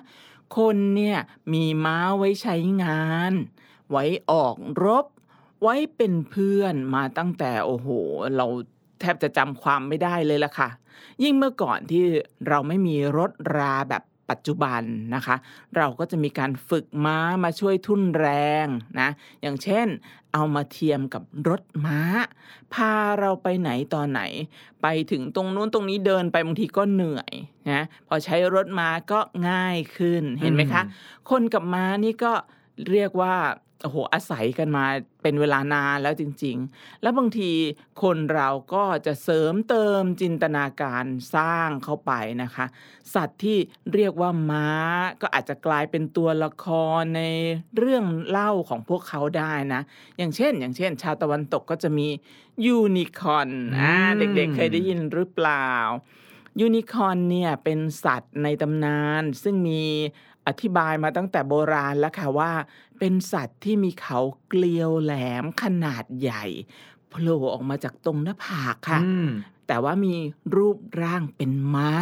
[0.56, 1.18] คนเนี่ย
[1.52, 3.32] มีม้าไว้ใช้งาน
[3.90, 5.06] ไว้ออกรบ
[5.62, 7.88] ไว้เป็นเพื่อนมาตั้งแต่โอ้โห
[8.36, 8.46] เรา
[9.00, 10.68] แทบจะจำความไม่ได้เลยล่ะค่ะ
[11.22, 12.04] ยิ่งเมื่อก่อนที่
[12.48, 14.82] เราไม่มีรถราแบบ ปัจจุบัน
[15.14, 15.36] นะคะ
[15.76, 18.28] เราก็จะมีการฝึกม้ามาช่วยทุ่นแร
[18.64, 18.66] ง
[19.00, 19.08] นะ
[19.42, 19.86] อย่างเช่น
[20.32, 22.00] เอามาเทียมกับรถม้า
[22.74, 24.22] พาเราไปไหนตอนไหน
[24.82, 27.32] ไปถึงตรงนู้นตรงนี้เดินไปบางทีก็เหนื่อย
[27.70, 30.82] นะพอใช้รถม้าก็ง่ายขึ้นเห็นไหมคะ
[31.30, 32.32] คนกับม้านี่ก็
[32.90, 33.34] เรียกว่า
[33.82, 34.84] โอ้โหอาศัยกันมา
[35.22, 37.52] เป็นเวลานานแล้วจริง ๆ แล้วบางที
[38.02, 42.66] คนเราก็จะเสริมเติมจินตนาการสร้างเข้าไปนะคะ
[43.14, 43.58] สัตว์ที่
[43.94, 44.68] เรียกว่าม้า
[45.20, 46.66] ก็อาจจะกลายเป็นตัวละค
[47.00, 47.22] รใน
[47.76, 49.82] เรื่องเล่าของพวกเขาได้นะ
[50.18, 52.08] อย่างเช่น อย่างเช่น ชาวตะวันตกก็จะมี
[52.66, 55.68] ยูนิคอร์นอ่าอืมเด็กๆเคยได้ยินหรือเปล่า
[56.60, 59.84] ยูนิคอร์นเนี่ยเป็นสัตว์ในตำนาน ซึ่งมี
[60.46, 62.52] อธิบายมาตั้งแต่โบราณแล้วค่ะว่า
[62.98, 66.44] เป็นสัตว์ที่มีเขาเกลียวแหลมขนาดใหญ่
[67.10, 69.28] พโผล่ออกมาจากตรงหน้าผากค่ะอืม
[69.66, 70.14] แต่ว่ามี
[70.56, 71.92] รูปร่างเป็นม้า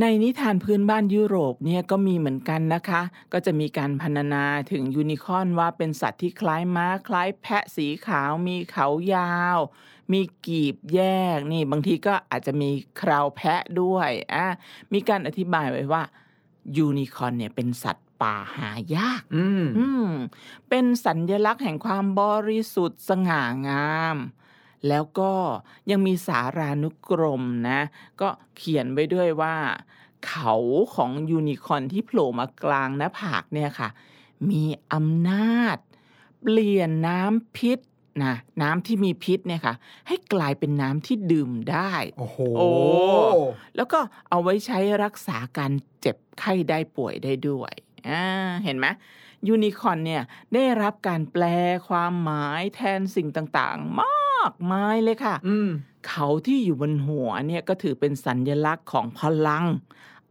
[0.00, 9.58] ในนิทานพื้นบ้านยุโรปเนี่ยก็มีเหมือนกันนะคะ ก็จะมีการพรรณนาถึงยูนิคอร์นว่าเป็นสัตว์ที่คล้ายม้า คล้ายแพะสีขาว มีเขายาว
[10.12, 11.00] มีกีบแย
[11.36, 12.70] กนี่บางทีก็อาจจะมี
[13.00, 14.46] คราวแพะด้วยอะ
[14.92, 16.02] มีการอธิบายไว้ว่า
[16.76, 20.08] ยูนิคอร์นเนี่ยเป็นสัตว์ป่าหายากอืมอืม
[20.68, 24.16] เป็นสัญญลักษณ์แห่งความบริสุทธิ์สง่างาม
[24.88, 25.32] แล้วก็
[25.90, 27.80] ยังมีสารานุกรมนะ
[28.20, 29.56] ก็เขียนไว้ด้วยว่า
[30.26, 30.56] เขา
[30.94, 33.88] ของยูนิคอร์นที่โผล่มากลางหน้าผากเนี่ยค่ะ
[34.50, 35.78] มีอำนาจ
[36.40, 37.78] เปลี่ยนน้ำพิษ
[38.22, 39.74] นะน้ำที่มีพิษเนี่ยค่ะ
[40.08, 42.68] ให้กลายเป็นน้ำที่ดื่มได้ โอ้โหโอ้
[43.76, 43.98] แล้วก็
[44.28, 47.72] เอาไว้ใช้รักษาการเจ็บไข้ได้ป่วยได้ด้วย
[48.08, 48.24] อ่า
[48.64, 48.86] เห็นไหม
[49.48, 50.22] ยูนิคอร์นเนี่ย
[50.54, 51.44] ได้รับการแปล
[51.88, 55.68] ความหมายแทนสิ่งต่างๆ มากมายเลยค่ะอืม
[56.08, 59.66] เขาที่อยู่บนหัวเนี่ยก็ถือเป็นสัญญลักษณ์ของพลัง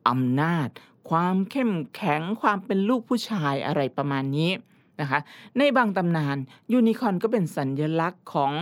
[0.07, 0.67] อำนาจ
[1.09, 4.51] ความเข้มแข็งความเป็นลูกผู้ชายอะไรประมาณนี้
[5.01, 5.19] นะคะ
[5.57, 6.37] ในบางตำนาน
[6.73, 8.53] ยูนิคอร์นก็เป็นสัญญลักษณ์ของ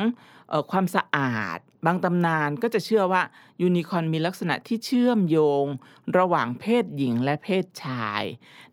[0.50, 3.22] เออความสะอาด บางตำนานก็จะเชื่อว่า
[3.62, 5.66] ยูนิคอร์นมีลักษณะที่เชื่อมโยง
[6.18, 8.24] ระหว่างเพศหญิงและเพศชาย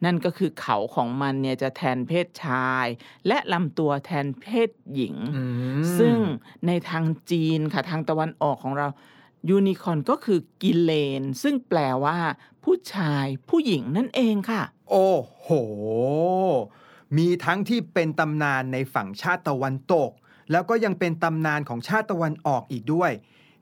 [0.05, 2.87] นั่นก็คือเขาของมันเนี่ยจะแทนเพศชาย
[3.27, 5.42] และลำตัวแทนเพศหญิงอื
[5.81, 6.18] มซึ่ง
[6.66, 8.87] ในทางจีนค่ะทางตะวันออกของเรา
[9.51, 12.18] ยูนิคอร์นก็คือกิเลน ซึ่งแปลว่า
[12.64, 15.49] ผู้ชายผู้หญิงนั่นเองค่ะ โอ้โห
[17.18, 20.11] มีทั้งที่เป็นตำนานในฝั่งชาติตะวันตก
[20.51, 23.11] แล้วก็ยังเป็นตำนานของชาติตะวันออกอีกด้วย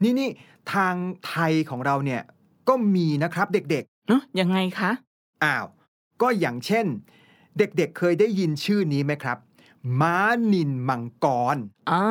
[0.02, 0.28] นี่นี่
[0.74, 0.94] ทาง
[1.26, 2.22] ไทยของเราเนี่ย
[2.68, 5.66] ก็มีนะครับเด็กเนอะยังไงคะๆอ้าว
[6.22, 6.86] ก็อย่างเช่น
[7.58, 9.38] เด็กๆเคยได้ยินชื่อนี้ไหมครับ
[10.00, 10.16] ม้า
[10.52, 11.56] นินมังกร
[11.90, 12.04] อ่า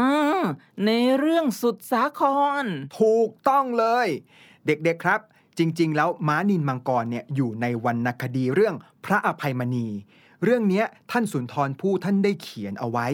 [0.86, 2.22] ในเรื่องสุดสาค
[2.64, 2.66] ร
[3.00, 4.08] ถูกต้องเลย
[4.66, 5.20] เด็กๆครับ
[5.58, 9.88] จริง ๆ แล้วม้านินมังกรเนี่ยอยู่ในวรรณคดีเรื่องพระอภัยมณี
[10.44, 13.08] เรื่องนี้ท่านสุนทรภู่ท่านได้เขียนเอาไว้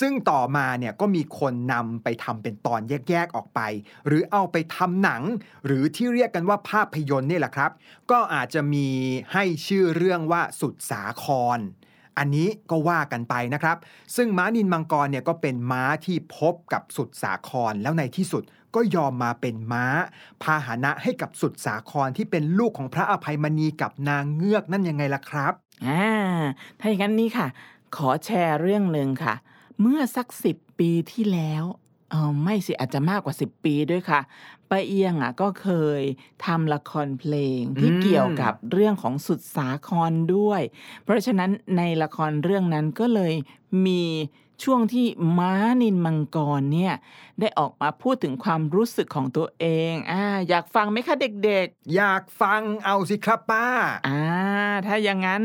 [0.00, 3.60] ซึ่งต่อมาเนี่ยก็มีคนนำไปทำเป็นตอนแยกๆออกไป
[4.06, 5.22] หรือเอาไปทำหนัง
[5.66, 7.70] หรือที่เรียกกันว่าภาพยนตร์นี่แหละครับ
[8.10, 8.88] ก็อาจจะมี
[9.32, 11.58] ให้ชื่อเรื่องว่าสุดสาคร
[12.18, 13.76] อันนี้ก็ว่ากันไปนะครับ
[14.16, 18.42] ซึ่งม้านินมังกรเนี่ยก็เป็นม้าที่พบกับสุดสาครแล้วในที่สุด
[18.74, 19.86] ก็ยอมมาเป็นม้า
[20.42, 25.54] พาหนะให้กับสุดสาครที่เป็นลูกของพระอภัยมณีกับนางเงือกนั่นยังไงล่ะครับ
[25.86, 26.06] อ่า
[26.78, 27.46] ถ้าอย่างนั้นนี่ค่ะ
[27.96, 29.34] ขอแชร์เรื่องหนึ่งค่ะ
[29.80, 31.64] เมื่อสักสิบปีที่แล้ว
[32.10, 34.20] เออไม่สิอาจจะมากกว่าสิบปีด้วยค่ะ
[34.70, 35.68] ป้าเอียงอะก็เค
[36.00, 36.02] ย
[36.46, 40.62] ทำละครเพลงที่เกี่ยวกับเรื่องของสุดสาครด้วย
[41.04, 43.34] เพราะฉะนั้นในละครเรื่องนั้นก็เลย
[43.86, 44.02] มี
[44.64, 45.06] ช่วงที่
[45.38, 46.94] ม้านินมังกรเนี่ย
[47.40, 53.66] ได้ออกมาพูดถึงความรู้สึกของตัวเองอ่าอยากฟังไหมคะเด็กๆ อยากฟังเอาสิครับป้า
[54.08, 54.20] อ่า
[54.86, 55.42] ถ้าอย่างนั้น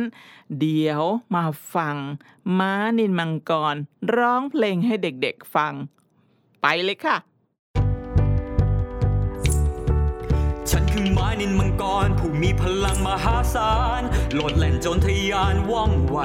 [0.59, 1.03] เดี๋ยว
[1.35, 1.43] มา
[1.75, 1.95] ฟัง
[2.59, 3.75] ม้านินมังกร
[4.15, 5.73] ร้องเพลงให้เด็กๆฟัง
[6.61, 7.17] ไปเลยค่ะ
[10.69, 14.01] ฉันคือม้านินมังกร ผู้มีพลังมหาศาล
[14.33, 16.19] โลดแล่นโจนทะยานว่องไว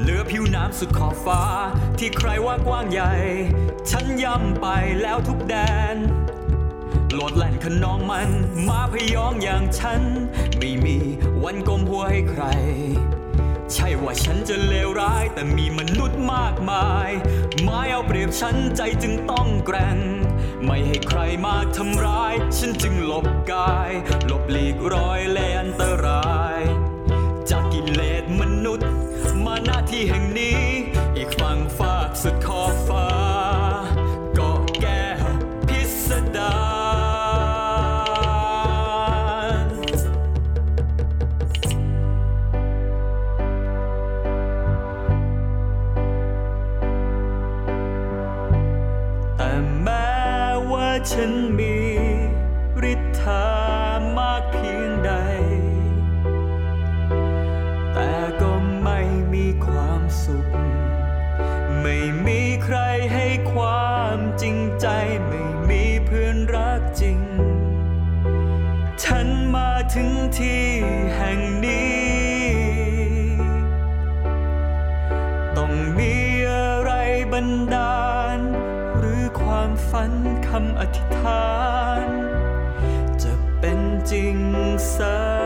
[0.00, 1.42] เหลือผิวน้ำสุดขอบฟ้า
[1.98, 3.12] ที่ใครว่ากว้างใหญ่
[3.90, 4.66] ฉันย่ำไป
[5.02, 5.54] แล้วทุกแด
[5.94, 5.96] น
[7.14, 8.30] โลดแล่นขนองมัน
[8.68, 10.02] มาพยองอย่างฉัน
[10.58, 10.98] ไม่มี
[11.42, 12.44] วันก้มหัวให้ใคร
[13.72, 17.10] ใช่ว่าฉันจะเลวร้าย แต่มีมนุษย์มากมาย
[17.66, 19.98] มาเอาเปรียบฉันใจจึงต้องแกร่ง
[20.64, 23.90] ไม่ให้ใครมาทำร้าย ฉันจึงหลบกาย
[24.26, 26.58] หลบหลีกรอยและอันตราย
[27.50, 28.88] จากกิเลสมนุษย์
[29.46, 30.60] มาหน้าที่แห่งนี้
[31.16, 33.17] อีกฝั่งฝากสุดขอบฟ้า
[84.08, 85.37] เป็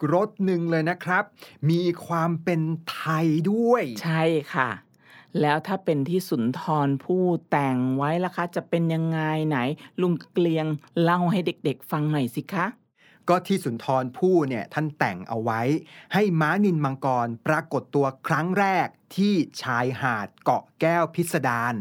[0.00, 1.24] กรสหนึ่งเลยนะครับ
[1.70, 2.60] มีความเป็น
[2.92, 4.70] ไทยด้วย ใช่ค่ะ
[5.40, 9.58] แล้วถ้าเป็นที่สุนทรผู้แต่งไว้ล่ะคะ จะเป็นยังไงไหน
[10.00, 10.66] ลุงเกลียง
[11.02, 12.66] เล่าให้เด็กๆ ฟังหน่อยสิคะ
[13.28, 15.60] ก็ที่สุนทรภู่เนี่ยท่านแต่งเอาไว้
[16.14, 21.74] ให้ม้านินมังกรปรากฏตัวครั้งแรกที่ชายหาดเกาะแก้วพิสดาร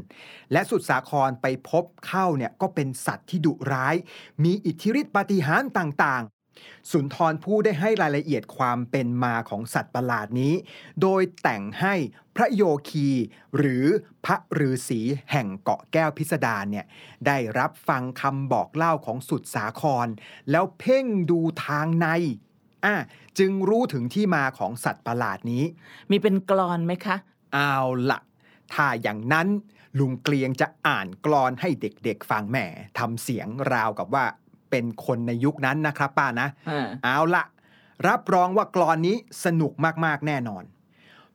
[0.52, 3.96] และสุดสาครไปพบเข้าเนี่ยก็เป็นสัตว์ที่ดุร้าย
[4.44, 6.35] มีอิทธิฤทธิปาฏิหาริย์ต่างๆ
[6.92, 10.54] สุนทรภู่ได้ให้รายละเอียดความเป็นมาของสัตว์ประหลาดนี้
[11.02, 11.96] โดยแต่งให้
[12.36, 13.10] พระโยคี
[13.58, 13.86] หรือ
[14.26, 14.36] พระ
[14.68, 16.86] ฤาษีแห่งเกาะแก้วพิสดารเนี่ย
[17.28, 20.08] ได้รับฟังคำบอกเล่าของสุดสาคร
[20.52, 22.08] แล้วเพ่งดูทางใน
[22.86, 22.96] อะ
[23.40, 25.64] จึงรู้ถึงที่มาของสัตว์ประหลาดนี้
[26.10, 27.16] มีเป็นกลอนไหมคะ
[27.54, 27.78] เอา
[28.10, 28.20] ละ
[28.74, 29.48] ถ้าอย่างนั้น
[30.00, 32.58] ลุงเกลียงจะอ่านกลอนให้เด็กๆฟังแหม
[32.98, 34.26] ทำเสียงราวกับว่า
[34.76, 37.44] เป็นคนในยุคนั้นนะครับป้านะอ่าเอาละ
[38.08, 39.74] รับรองว่ากลอนนี้สนุก
[40.06, 40.64] มากๆแน่นอน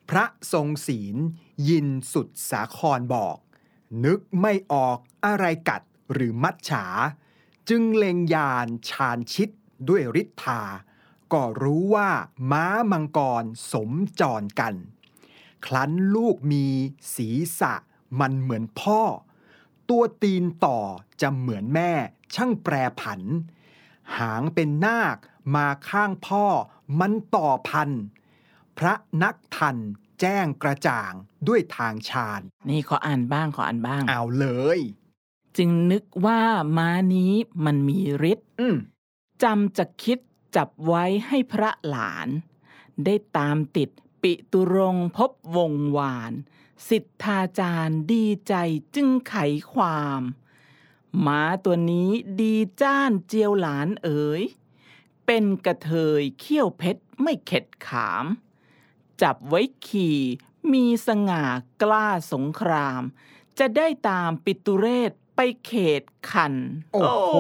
[0.09, 1.17] พระทรงศีล
[1.69, 3.37] ยินสุดสาครบอก
[4.05, 6.87] นึกไม่ออกอะไรกัดหรือมัดฉา
[7.69, 9.49] จึงเล็งยานชาญชิด
[9.89, 10.63] ด้วยฤทธา
[11.33, 12.11] ก็รู้ว่า
[12.51, 14.75] ม้ามังกรสมจรกัน
[15.67, 16.67] คลั้นลูกมี
[17.15, 17.75] ศีรษะ
[18.21, 19.03] มันเหมือนพ่อ
[19.89, 20.81] ตัวตีนต่อ
[21.21, 21.93] จะเหมือนแม่
[22.35, 23.21] ช่างแปรผัน
[24.19, 25.17] หางเป็นนาค
[25.55, 26.47] มาข้างพ่อ
[27.01, 27.91] มันต่อพัน
[28.79, 29.77] พระนักทัน
[30.21, 31.13] แจ้งกระจ่าง
[31.49, 32.41] ด้วยทางชาญ
[32.71, 34.47] นี่ขออ่านบ้างขออ่านบ้าง เอาเล
[34.79, 34.81] ย
[35.57, 36.43] จึงนึกว่า
[36.77, 37.33] ม้านี้
[37.65, 37.99] มันมี
[38.33, 38.77] ฤทธิ์อืม
[39.43, 40.19] จำจะคิด
[40.57, 42.29] จับไว้ให้พระหลาน
[43.05, 43.91] ได้ตามติด
[44.23, 46.33] ปิตุรงค์พบวงวาน
[46.89, 48.55] สิทธาจารย์ดีใจ
[48.95, 49.37] จึงไข
[49.73, 50.21] ความ
[51.27, 54.43] ม้าตัวนี้ดีจ้านเจียวหลานเอ๋ย
[55.27, 58.27] เป็นกระเทยเขี้ยวเพชรไม่เข็ดขาม
[59.23, 60.19] จับไว้ขี่
[60.73, 61.45] มีสง่า
[61.83, 63.03] กล้าสงคราม
[63.59, 66.55] จะได้ตามปิตุเรศไปเขตคัน
[66.95, 67.37] โอ้โห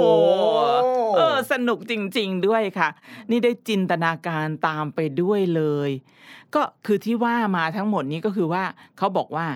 [1.16, 2.88] เออ สนุกจริง ๆ ด้วยค่ะ
[3.30, 5.90] นี่ได้จินตนาการตามไปด้วยเลย
[6.54, 8.64] ก็คือที่ว่ามาทั้งหมดนี้ก็คือว่า
[8.98, 9.46] เขาบอกว่า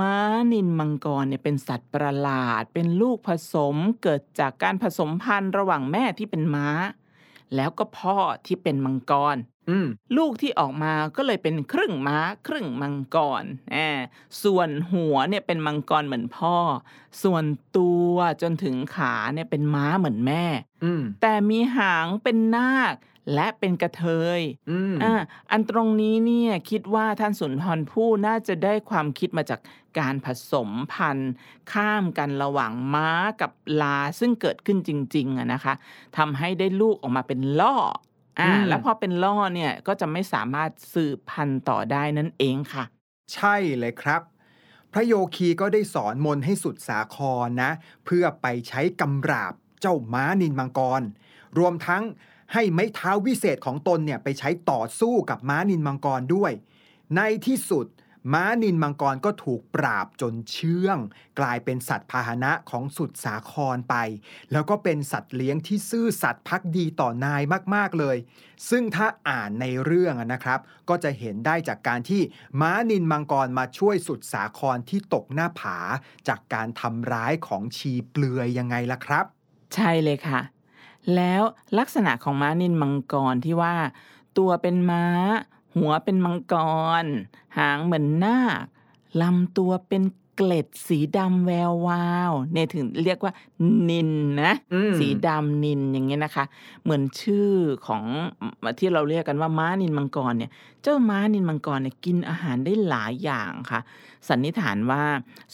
[0.00, 0.16] ม้า
[0.52, 6.68] นินมังกรเนี่ยเป็นสัตว์ประหลาด เป็นลูกผสมเกิดจากการผสมพันธุ์ระหว่างแม่ที่เป็นม้า
[7.54, 9.36] แล้วก็พ่อที่เป็นมังกร
[9.70, 14.00] อืมลูกที่ออกมาก็เลยเป็นครึ่งม้า ครึ่งมังกรแอบ
[14.42, 16.56] ส่วนหัวเนี่ยเป็นมังกรเหมือนพ่อ
[17.22, 17.44] ส่วน
[17.76, 20.44] ตัวจนถึงขาเนี่ยเป็นม้าเหมือนแม่
[20.84, 22.94] อืมแต่มีหางเป็นนาค
[23.34, 24.04] และเป็นกระเท
[24.38, 25.14] ยอืมอ่า
[25.50, 29.60] อันตรงนี้เนี่ยคิดว่าท่านสุนทรภู่น่าจะได้ความคิดมาจาก
[29.98, 31.32] การผสมพันธุ์
[31.72, 33.10] ข้ามกันระหว่างม้า
[33.40, 35.74] กับลาซึ่งเกิดขึ้นจริงๆอะนะคะ
[36.16, 37.76] ทำให้ได้ลูกออกมาเป็นล่อ
[38.40, 42.84] อ่าอืมแล้วพอเป็นล่อเนี่ยก็จะไม่สามารถสืบพันธุ์ต่อได้นั่นเองค่ะ
[43.34, 44.22] ใช่เลยครับ
[44.92, 47.70] พระโยคีก็ได้สอนมนต์ให้สุดสาครนะ
[48.04, 51.02] เพื่อไปใช้กำราบเจ้าม้านินมังกร
[51.58, 52.02] รวมทั้ง
[52.52, 56.52] ให้ไม้เท้าวิเศษของตนเนี่ยไปใช้ต่อสู้กับม้านินมังกรด้วย
[57.16, 57.86] ในที่สุด
[58.34, 60.98] ม้านินมังกรก็ถูกปราบจนเชื่อง
[61.38, 63.96] กลายเป็นสัตว์พาหนะของสุดสาครไป
[64.52, 67.42] แล้วก็เป็นสัตว์เลี้ยงที่ซื่อสัตย์พักดีต่อนาย
[67.74, 68.16] มากๆเลย
[68.70, 72.22] ซึ่งถ้าอ่านในเรื่องนะครับ ก็จะเห็นได้จากการที่
[72.60, 75.78] ม้านินมังกรมาช่วยสุดสาครที่ตกหน้าผา
[76.28, 79.24] จากการทำร้ายของชีเปลือยยังไงล่ะครับ
[79.74, 80.40] ใช่เลยค่ะ
[81.14, 81.42] แล้ว
[81.78, 83.74] ลักษณะของม้านินมังกรที่ว่า
[84.38, 85.04] ตัวเป็นม้า
[85.76, 86.54] หัวเป็นมังก
[87.02, 87.04] ร
[87.58, 88.64] หางเหมือนนาค
[89.22, 90.02] ลำตัวเป็น
[90.36, 93.32] เกล็ดสีดำแวววาวเนี่ยถึงเรียกว่า
[93.90, 94.10] นิน
[94.42, 96.44] นะอืมสีดำนินอย่างเงี้ยนะคะ
[96.82, 97.48] เหมือนชื่อ
[97.86, 98.04] ของ
[98.78, 100.50] ที่เราเรียกกันว่าม้านินมังกรเนี่ย
[100.82, 103.80] เจ้าม้านินมังกรเนี่ยกินอาหารได้หลายอย่างค่ะ
[104.28, 105.02] สันนิษฐานว่า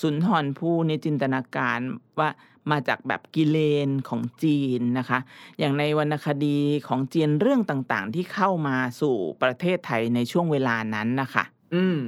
[0.00, 1.78] สุนทรภู่ในยจินตนาการ
[2.18, 2.28] ว่า
[2.70, 5.18] มาจากแบบกิเลนของจีนนะคะ
[5.58, 6.58] อย่างในวรรณคดี
[6.88, 11.44] ของจีนเรื่องต่างๆ ที่เข้ามาสู่ประเทศไทยในช่วงเวลานั้นนะคะ
[11.74, 12.00] อืม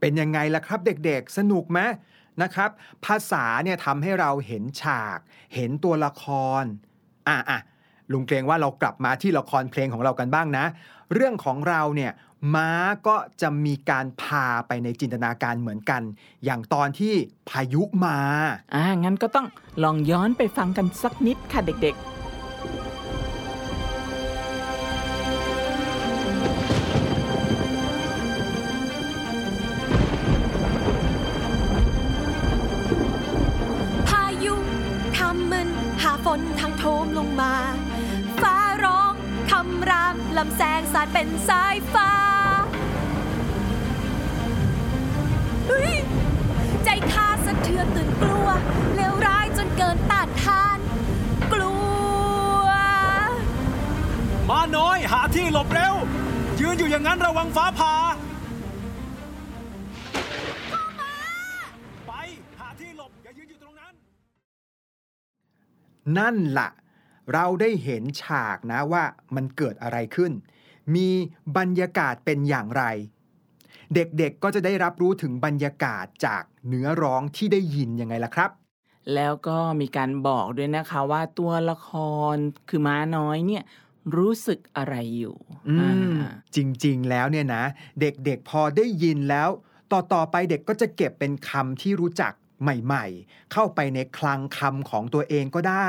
[0.00, 1.80] เป็นยังไงล่ะครับเด็กๆ สนุกไหม
[2.42, 2.70] นะครับ
[3.06, 5.18] ภาษาเนี่ยทำให้เราเห็นฉาก
[5.54, 6.24] เห็นตัวละค
[6.60, 6.62] ร
[7.28, 7.60] อะอะ
[8.12, 10.64] ลุงเกรงว่าเรากลับมาที่ละครเพลงของเรากันบ้างนะ
[11.14, 12.12] เรื่องของเราเนี่ย
[12.54, 12.70] ม้า
[13.06, 16.02] ก็จะมีการพาไปในจินตนาการเหมือนกัน
[16.44, 17.14] อย่างตอนที่
[17.48, 18.18] พายุมา
[18.74, 19.46] อ่า งั้นก็ต้อง
[19.82, 21.96] ลองย้อนไปฟังกันสักนิดค่ะเด็ก
[34.08, 34.54] พายุ
[35.16, 35.68] ทำมึน
[36.02, 37.54] หาฝนทางโทมลงมา
[38.40, 39.12] ฟ้าร้อง
[39.50, 42.10] คำรามลำแสงสาดเป็นสายฟ้า
[48.94, 50.78] เลวร้ายจนเกินต้านทาน
[51.52, 51.74] กลั
[52.64, 52.66] ว
[54.48, 55.94] มาน้อยหาที่หลบเร็ว
[56.60, 57.94] ยืนอยู่อย่างนั้นระวังฟ้าผ่า
[62.06, 62.12] ไป
[62.60, 63.92] หาที่หลบอย่ายืนอยู่ตรงนั้น
[66.18, 66.70] นั่นละ่ะ
[67.32, 70.32] เราได้เห็นฉากนะว่ามันเกิดอะไรขึ้น
[70.94, 71.08] มี
[71.56, 72.84] บรรยากาศเป็นอย่างไร
[73.94, 81.90] เด็กๆก็จะได้รับรู้ถึงบรรยากาศจากเนื้อร้องที่ได้ยินยังไงล่ะครับๆแล้วก็มีการบอกด้วยนะคะว่าตัวละค
[82.34, 82.36] ร
[82.68, 83.64] คือม้าน้อยเนี่ย
[84.16, 85.38] รู้สึกอะไรอยู่
[85.68, 85.78] อื
[86.12, 87.64] มอ่าจริงๆแล้วเนี่ยนะ
[88.00, 89.48] เด็กๆพอได้ยินแล้ว
[89.92, 92.32] ต่อๆไปเด็กก็จะเก็บเป็นคำที่รู้จัก
[92.62, 95.88] ใหม่ๆ เข้าไปในคลังคำของตัวเองก็ได้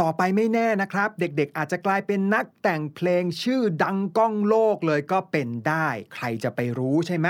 [0.00, 7.28] ต่อไปไม่แน่นะครับ เด็กๆ อาจจะกลายเป็นนักแต่งเพลงชื่อดังก้องโลกเลยก็เป็นได้ ใครจะไปรู้ใช่ไหม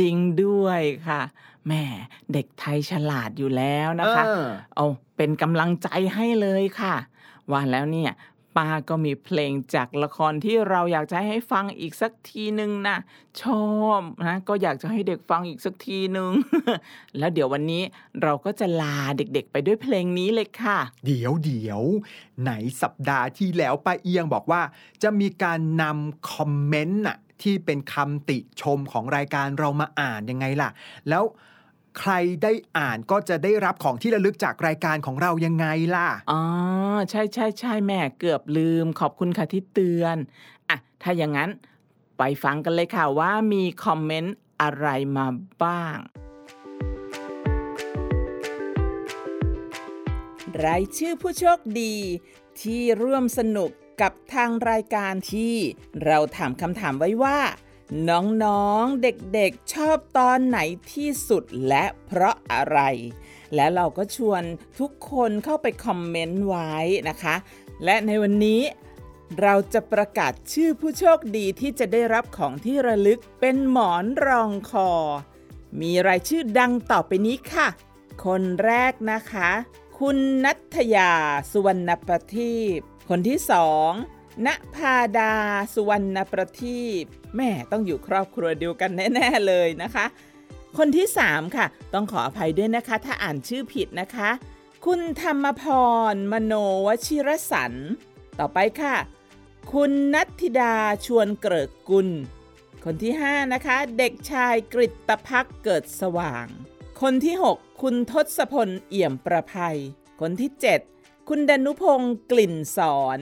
[0.00, 1.22] จริงด้วยค่ะ
[1.66, 1.84] แหม่
[2.32, 4.46] เด็กไทยฉลาดอยู่แล้วนะคะเออ
[4.76, 4.86] เอา
[5.16, 6.96] เป็นกำลังใจให้เลยค่ะ
[7.50, 8.10] ว่าแล้วเนี่ย
[8.56, 12.98] ป้าก็มีเพลงจากละครที่เราอยากจะให้ฟังอีกสักทีหนึ่งนะ
[13.42, 13.66] ชอ
[14.00, 16.30] บนะก็อยากจะให้เด็กฟังอีกสักทีหนึ่ง
[17.18, 17.82] แล้วเดี๋ยววันนี้
[18.22, 21.82] เราก็จะลาเด็กๆ ไปด้วยเพลงนี้เลยค่ะ เดี๋ยวเดี๋ยว
[22.42, 22.50] ไหน
[22.82, 24.62] สัปดาห์ที่แล้วป้าเอียงบอกว่า
[25.02, 30.70] จะมีการนำคอมเมนต์น่ะที่เป็นคำติชมของรายการเรามาอ่านยังไงล่ะ
[31.08, 31.24] แล้ว
[31.98, 36.42] ใครได้อ่านก็จะได้รับของที่ระลึกจากรายการของเรายังไงล่ะ อ๋อ
[37.10, 40.16] ใช่ใช่ใช่แม่เกือบลืม ขอบคุณค่ะที่เตือน
[40.68, 41.50] อะถ้าอย่างนั้น
[42.18, 44.86] ไปฟังกันเลยค่ะว่ามีคอมเมนต์อะไร
[45.16, 45.26] มา
[45.62, 45.96] บ้าง
[50.64, 51.94] รายชื่อผู้โชคดี
[52.60, 53.70] ที่ร่วมสนุก
[54.00, 55.54] กับทางรายการที่
[56.04, 57.38] เราถามคำถามไว้ว่า
[58.08, 60.58] น้องๆ เด็กๆ ชอบตอนไหน
[60.92, 62.78] ที่สุดและเพราะอะไร
[63.54, 64.42] และเราก็ชวน
[64.78, 66.72] ทุกคนเข้าไปคอมเมนต์ไว้
[67.08, 67.34] นะคะ
[67.84, 68.60] และในวันนี้
[69.42, 74.90] เราจะประกาศชื่อผู้โชคดีที่จะได้รับของที่ระลึกเป็นหมอนรองคอ
[75.80, 77.68] มีรายชื่อดังต่อไปนี้ค่ะ
[78.24, 79.50] คนแรกนะคะ
[79.98, 81.12] คุณนัทยา
[81.50, 82.78] สุวรรณประทีป
[83.08, 83.90] คนที่สอง
[84.46, 85.34] ณภาดา
[85.74, 87.04] สุวรรณประทีป
[87.36, 90.06] แม่ต้องอยู่ครอบครัวเดียวกันแน่ ๆ เลยนะคะ
[90.78, 94.30] คนที่สามค่ะ ต้องขออภัยด้วยนะคะ ถ้าอ่านชื่อผิดนะคะ
[94.86, 95.64] คุณธรรมพ
[96.12, 96.54] ร มโน
[96.86, 97.72] วชิรสัน
[98.38, 98.96] ต่อไปค่ะ
[99.72, 100.74] คุณนัทธิดา
[101.06, 102.08] ชวนเกริกกุล
[102.84, 106.46] คนที่ 5 นะคะ เด็กชายกริตตพักเกิดสว่าง
[107.02, 109.78] คนที่ 6 คุณทศพลเอี่ยมประภัย
[110.20, 110.50] คนที่
[110.90, 113.20] 7 คุณดนุพงศ์กลิ่นสอน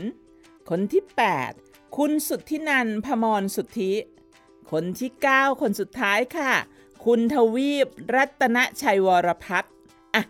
[0.70, 1.04] คนที่
[1.50, 3.92] 8 คุณสุทธินันพมรสุทธิ
[4.70, 6.52] คนที่ 9 คนสุดท้ายค่ะ
[7.04, 9.74] คุณทวีปรัตนชัยวรพัฒน์
[10.14, 10.22] อะ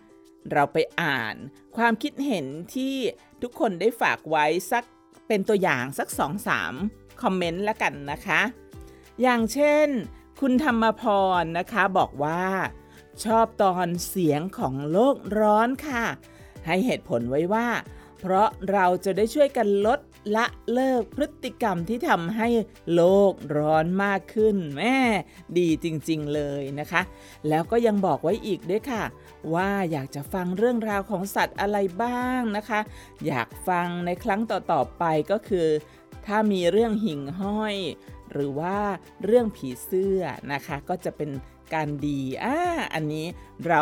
[0.51, 1.35] เราไปอ่าน
[1.77, 2.95] ความคิดเห็นที่
[3.41, 4.83] ทุกคนได้ฝากไว้สัก
[5.27, 6.73] เป็นตัวอย่างสักสองสาม
[7.21, 8.41] คอมเมนต์แล้วกันนะคะ
[9.21, 9.87] อย่างเช่น
[10.41, 11.03] คุณธรรมพ
[11.41, 12.45] รนะคะบอกว่า
[13.25, 16.03] ชอบตอนเสียงของโลกร้อนค่ะ
[16.65, 17.67] ให้เหตุผลไว้ว่า
[18.19, 19.99] เพราะเราจะได้ช่วยกันลด
[20.35, 22.47] ละเลิกพฤติกรรมที่ทำให้
[22.93, 23.01] โล
[23.31, 24.97] กร้อนมากขึ้นแม่
[25.57, 27.01] ดีจริงๆเลยนะคะ
[27.49, 29.03] แล้วก็ยังบอกไว้อีกด้วยค่ะ
[29.53, 32.79] ว่าอยากจะฟังเรื่องราวของสัตว์อะไรบ้างนะคะ
[33.27, 35.67] อยากฟังในครั้งต่อๆไปก็คือ
[36.25, 37.77] ถ้ามีเรื่องหิ่งห้อย
[38.31, 38.77] หรือว่า
[39.25, 40.21] เรื่องผีเสื้อ
[40.53, 41.29] นะคะ ก็จะเป็น
[41.73, 42.57] การดีอ่า
[42.93, 43.25] อันนี้
[43.67, 43.81] เรา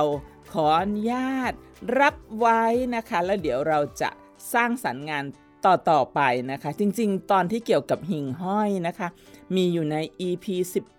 [0.51, 1.51] ขออนุญาต
[1.99, 2.63] รับไว้
[2.95, 4.09] นะคะ แล้วเดี๋ยวเราจะ
[4.53, 5.25] สร้างสรรค์งาน
[5.67, 9.07] ต่อๆไปนะคะ จริงๆ ตอนที่เกี่ยวกับหิ่งห้อยนะคะ
[9.55, 9.97] มีอยู่ใน
[10.27, 10.45] EP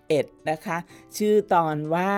[0.03, 0.77] 11 นะคะ
[1.17, 2.11] ชื่อตอนว่า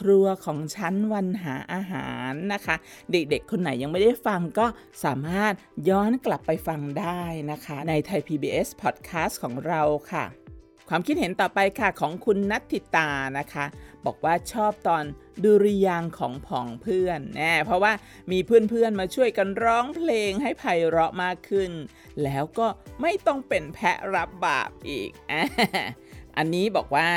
[0.00, 2.76] ครัวของชั้นวันหาอาหารนะคะ
[3.10, 4.66] เด็กๆ คนไหนยังไม่ได้ฟังก็
[5.04, 5.54] สามารถ
[5.88, 9.82] ย้อนกลับไปฟังได้นะคะ ในไทย PBS Podcast ของเรา
[10.12, 10.41] ค่ะ
[10.94, 13.66] ความคิดเห็นต่อไปค่ะของคุณนัทธิตานะคะ
[14.06, 15.04] บอกว่าชอบตอน
[15.44, 17.92] ดุริยางของผองเพื่อนแน่เพราะว่า
[18.32, 21.70] มีเพื่อนๆมาช่วยกันร้องเพลงให้ไพเราะมากขึ้น
[22.22, 22.66] แล้วก็
[23.02, 25.10] ไม่ต้องเป็นแพะรับบาปอีก
[26.36, 27.08] อันนี้บอกว่า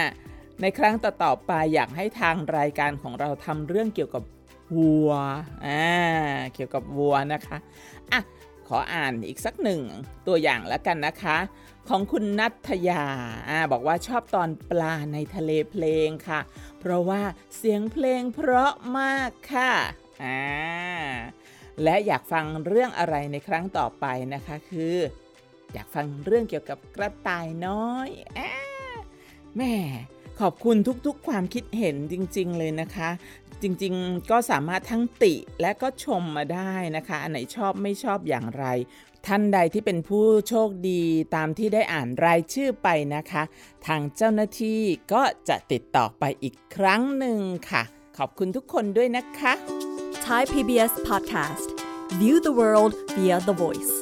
[0.61, 4.23] ในครั้งต่อๆไปอยากให้ทางรายการของเราทำเรื่องเกี่ยวกับ
[4.78, 5.11] วัว
[5.65, 5.86] อ่า
[6.53, 7.57] เกี่ยวกับวัวนะคะ
[8.11, 8.21] อะ
[8.67, 9.82] ขออ่านอีกสักหนึ่ง
[10.28, 11.38] ตัวอย่างแล้วกันนะคะ
[11.90, 13.06] ของคุณนัทยา
[13.50, 16.40] อ่าบอกว่าชอบตอนปลาในทะเลเพลงค่ะ
[16.80, 17.22] เพราะว่า
[17.58, 19.72] เสียงเพลงเพราะมากค่ะ
[20.24, 20.44] อ่า
[21.84, 24.98] และอยากฟังเรื่องอะไรในครั้งต่อไปนะคะคือ
[25.74, 28.40] อยากฟังเรื่องเกี่ยวกับกระต่ายน้อยอ
[29.58, 29.74] แม่
[30.40, 33.10] ขอบคุณทุกๆความคิดเห็นจริง ๆ เลยนะคะ
[33.62, 38.66] จริงๆก็สามารถทั้งติและก็ชมมาได้นะคะ อันไหนชอบไม่ชอบอย่างไร
[39.28, 41.01] ท่านใดที่เป็นผู้โชคดี
[41.36, 43.43] ตามที่ได้อ่านรายชื่อไปนะคะ
[43.88, 44.82] ทางเจ้าหน้าที่
[45.13, 47.84] ก็จะติดต่อไปอีกครั้งหนึ่งค่ะ
[48.17, 49.53] ขอบคุณทุกคนด้วยนะคะ
[50.26, 51.67] Thai PBS Podcast
[52.19, 53.93] View the world via the voice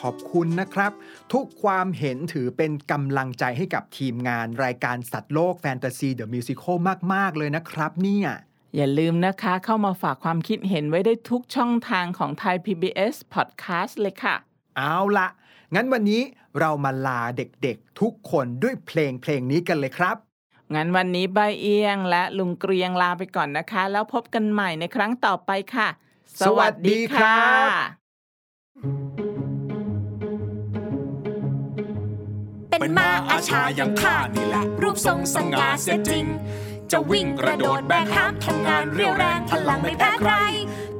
[0.00, 0.92] ขอบคุณนะครับ
[1.32, 6.76] ทุกความเห็นถือเป็นกำลังใจให้กับทีมงานรายการสัตว์โลกแฟนตาซีเดอะมิวสิคล
[7.14, 8.28] มาก ๆ เลยนะครับเนี่ย
[8.76, 14.34] อย่าลืมนะคะเข้ามาฝากความคิดเห็นไว้ได้ทุกช่องทางของไทย PBS Podcast เลยค่ะ
[14.76, 15.28] เอาละ
[15.74, 16.22] งั้นวันนี้
[16.58, 20.16] เรามาลาเด็กๆทุกคนด้วยเพลงเพลงนี้กันเลยครับ
[20.74, 25.88] งั้นวันนี้ใบเอียงและลุงเกรียงลาไปก่อนนะคะ แล้วพบกันใหม่ในครั้งต่อไปค่ะ
[26.40, 27.68] สวัสดีครับ
[32.80, 36.24] เป็นม้าอาชาอย่างข้านี่แหละ รูปทรงสง่าเสียจริง
[36.92, 40.32] จะวิ่งกระโดดแบกหามทำงานเรียวแรงพลังไม่แพ้ใคร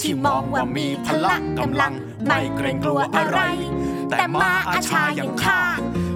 [0.00, 1.92] ที่มองว่ามีพละกำลัง
[2.26, 3.40] ไม่เกรงกลัวอะไร
[4.10, 5.60] แต่มาอาชาอย่างข้า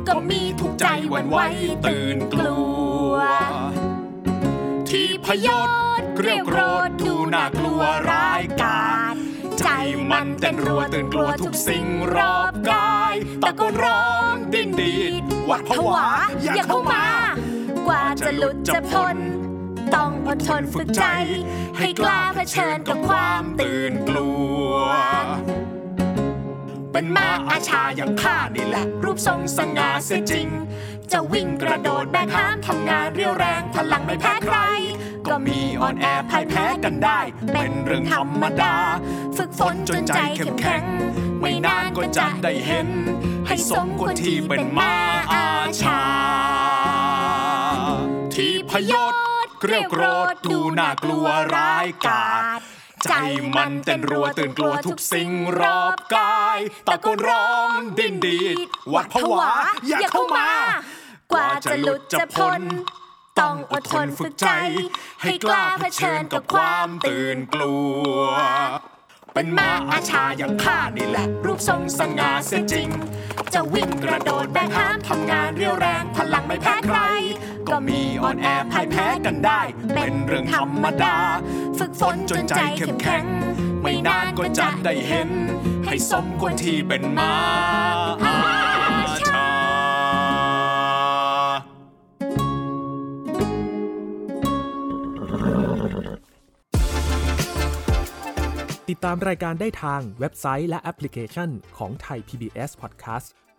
[0.09, 1.39] ก็มีทุกใจหวั่นไหว
[1.87, 2.63] ตื่นกลั
[3.11, 3.13] ว
[4.89, 5.49] ที่พย
[6.01, 8.83] ศเกรียวโกรธดูน่ากลัวร้ายกา
[9.15, 9.17] จ
[9.59, 9.67] ใจ
[10.11, 16.07] มันเต้นรัวตื่นกลัวทุกสิ่งรอบกายตะโกนร้องดิ้นดีดหวัดผวา
[16.43, 17.07] อย่าเข้ามา
[17.87, 19.17] กว่าจะหลุดจะพ้น
[19.95, 21.05] ต้องอดทนฝึกใจ
[21.79, 24.31] ให้กล้าเผชิญกับความตื่นกลั
[24.73, 24.77] ว
[26.93, 30.49] เป็นม้าอาชาอย่างข้านี่แหละ รูปทรงสง่าเสียจริง
[31.13, 34.59] จะวิ่งกระโดดแบกหามทำงานเรียวแรงพลังไม่แพ้ใคร
[35.27, 37.21] ก็มีอ่อนแอพ่ายแพ้กันได้
[37.53, 38.75] เป็นเรื่องธรรมดา
[39.37, 40.85] ฝึกฝนจนใจเข้มแข็ง
[41.41, 42.89] ไม่นานก็จะได้เห็น
[43.47, 44.95] ให้สมควรที่เป็นม้า
[45.33, 45.49] อา
[45.83, 46.03] ชา
[48.35, 49.15] ที่พยศ
[49.65, 52.27] เกรียวโกรธดูน่ากลัวร้ายกา
[52.59, 52.61] จ
[53.09, 53.13] ใจ
[53.57, 58.57] มันเต้นรัวตื่นกลัวทุกสิ่งรอบกายตะโกนร้องดิ้นดีด
[58.91, 59.51] หวัดผวา
[59.89, 60.51] อย่าเข้ามา
[61.33, 62.63] กว่าจะหลุดจะพ้น
[63.41, 64.49] ต้องอดทนฝึกใจ
[65.23, 67.77] ให้กล้าเผชิญกับความตื่นกลั
[68.09, 68.19] ว
[69.35, 72.89] เป็นมาอาชาอย่างข้านี่แหละ รูปทรงสง่าเสียจริง
[73.55, 76.99] จะวิ่งกระโดดแบกหามทำงานเรียวแรงพลังไม่แพ้ใคร
[77.69, 79.61] ก็มีอ่อนแอพ่ายแพ้กันได้
[79.95, 81.17] เป็นเรื่องธรรมดา
[81.79, 83.25] ฝึกฝนจนใจเข้มแข็ง
[83.83, 85.31] ไม่นานก็จะได้เห็น
[85.85, 87.35] ให้สมควรที่เป็นมา
[88.25, 88.37] อา
[89.29, 89.49] ชา
[98.89, 103.29] ติดตามรายการได้ทางเว็บไซต์และแอปพลิเคชันของไทย PBS Podcast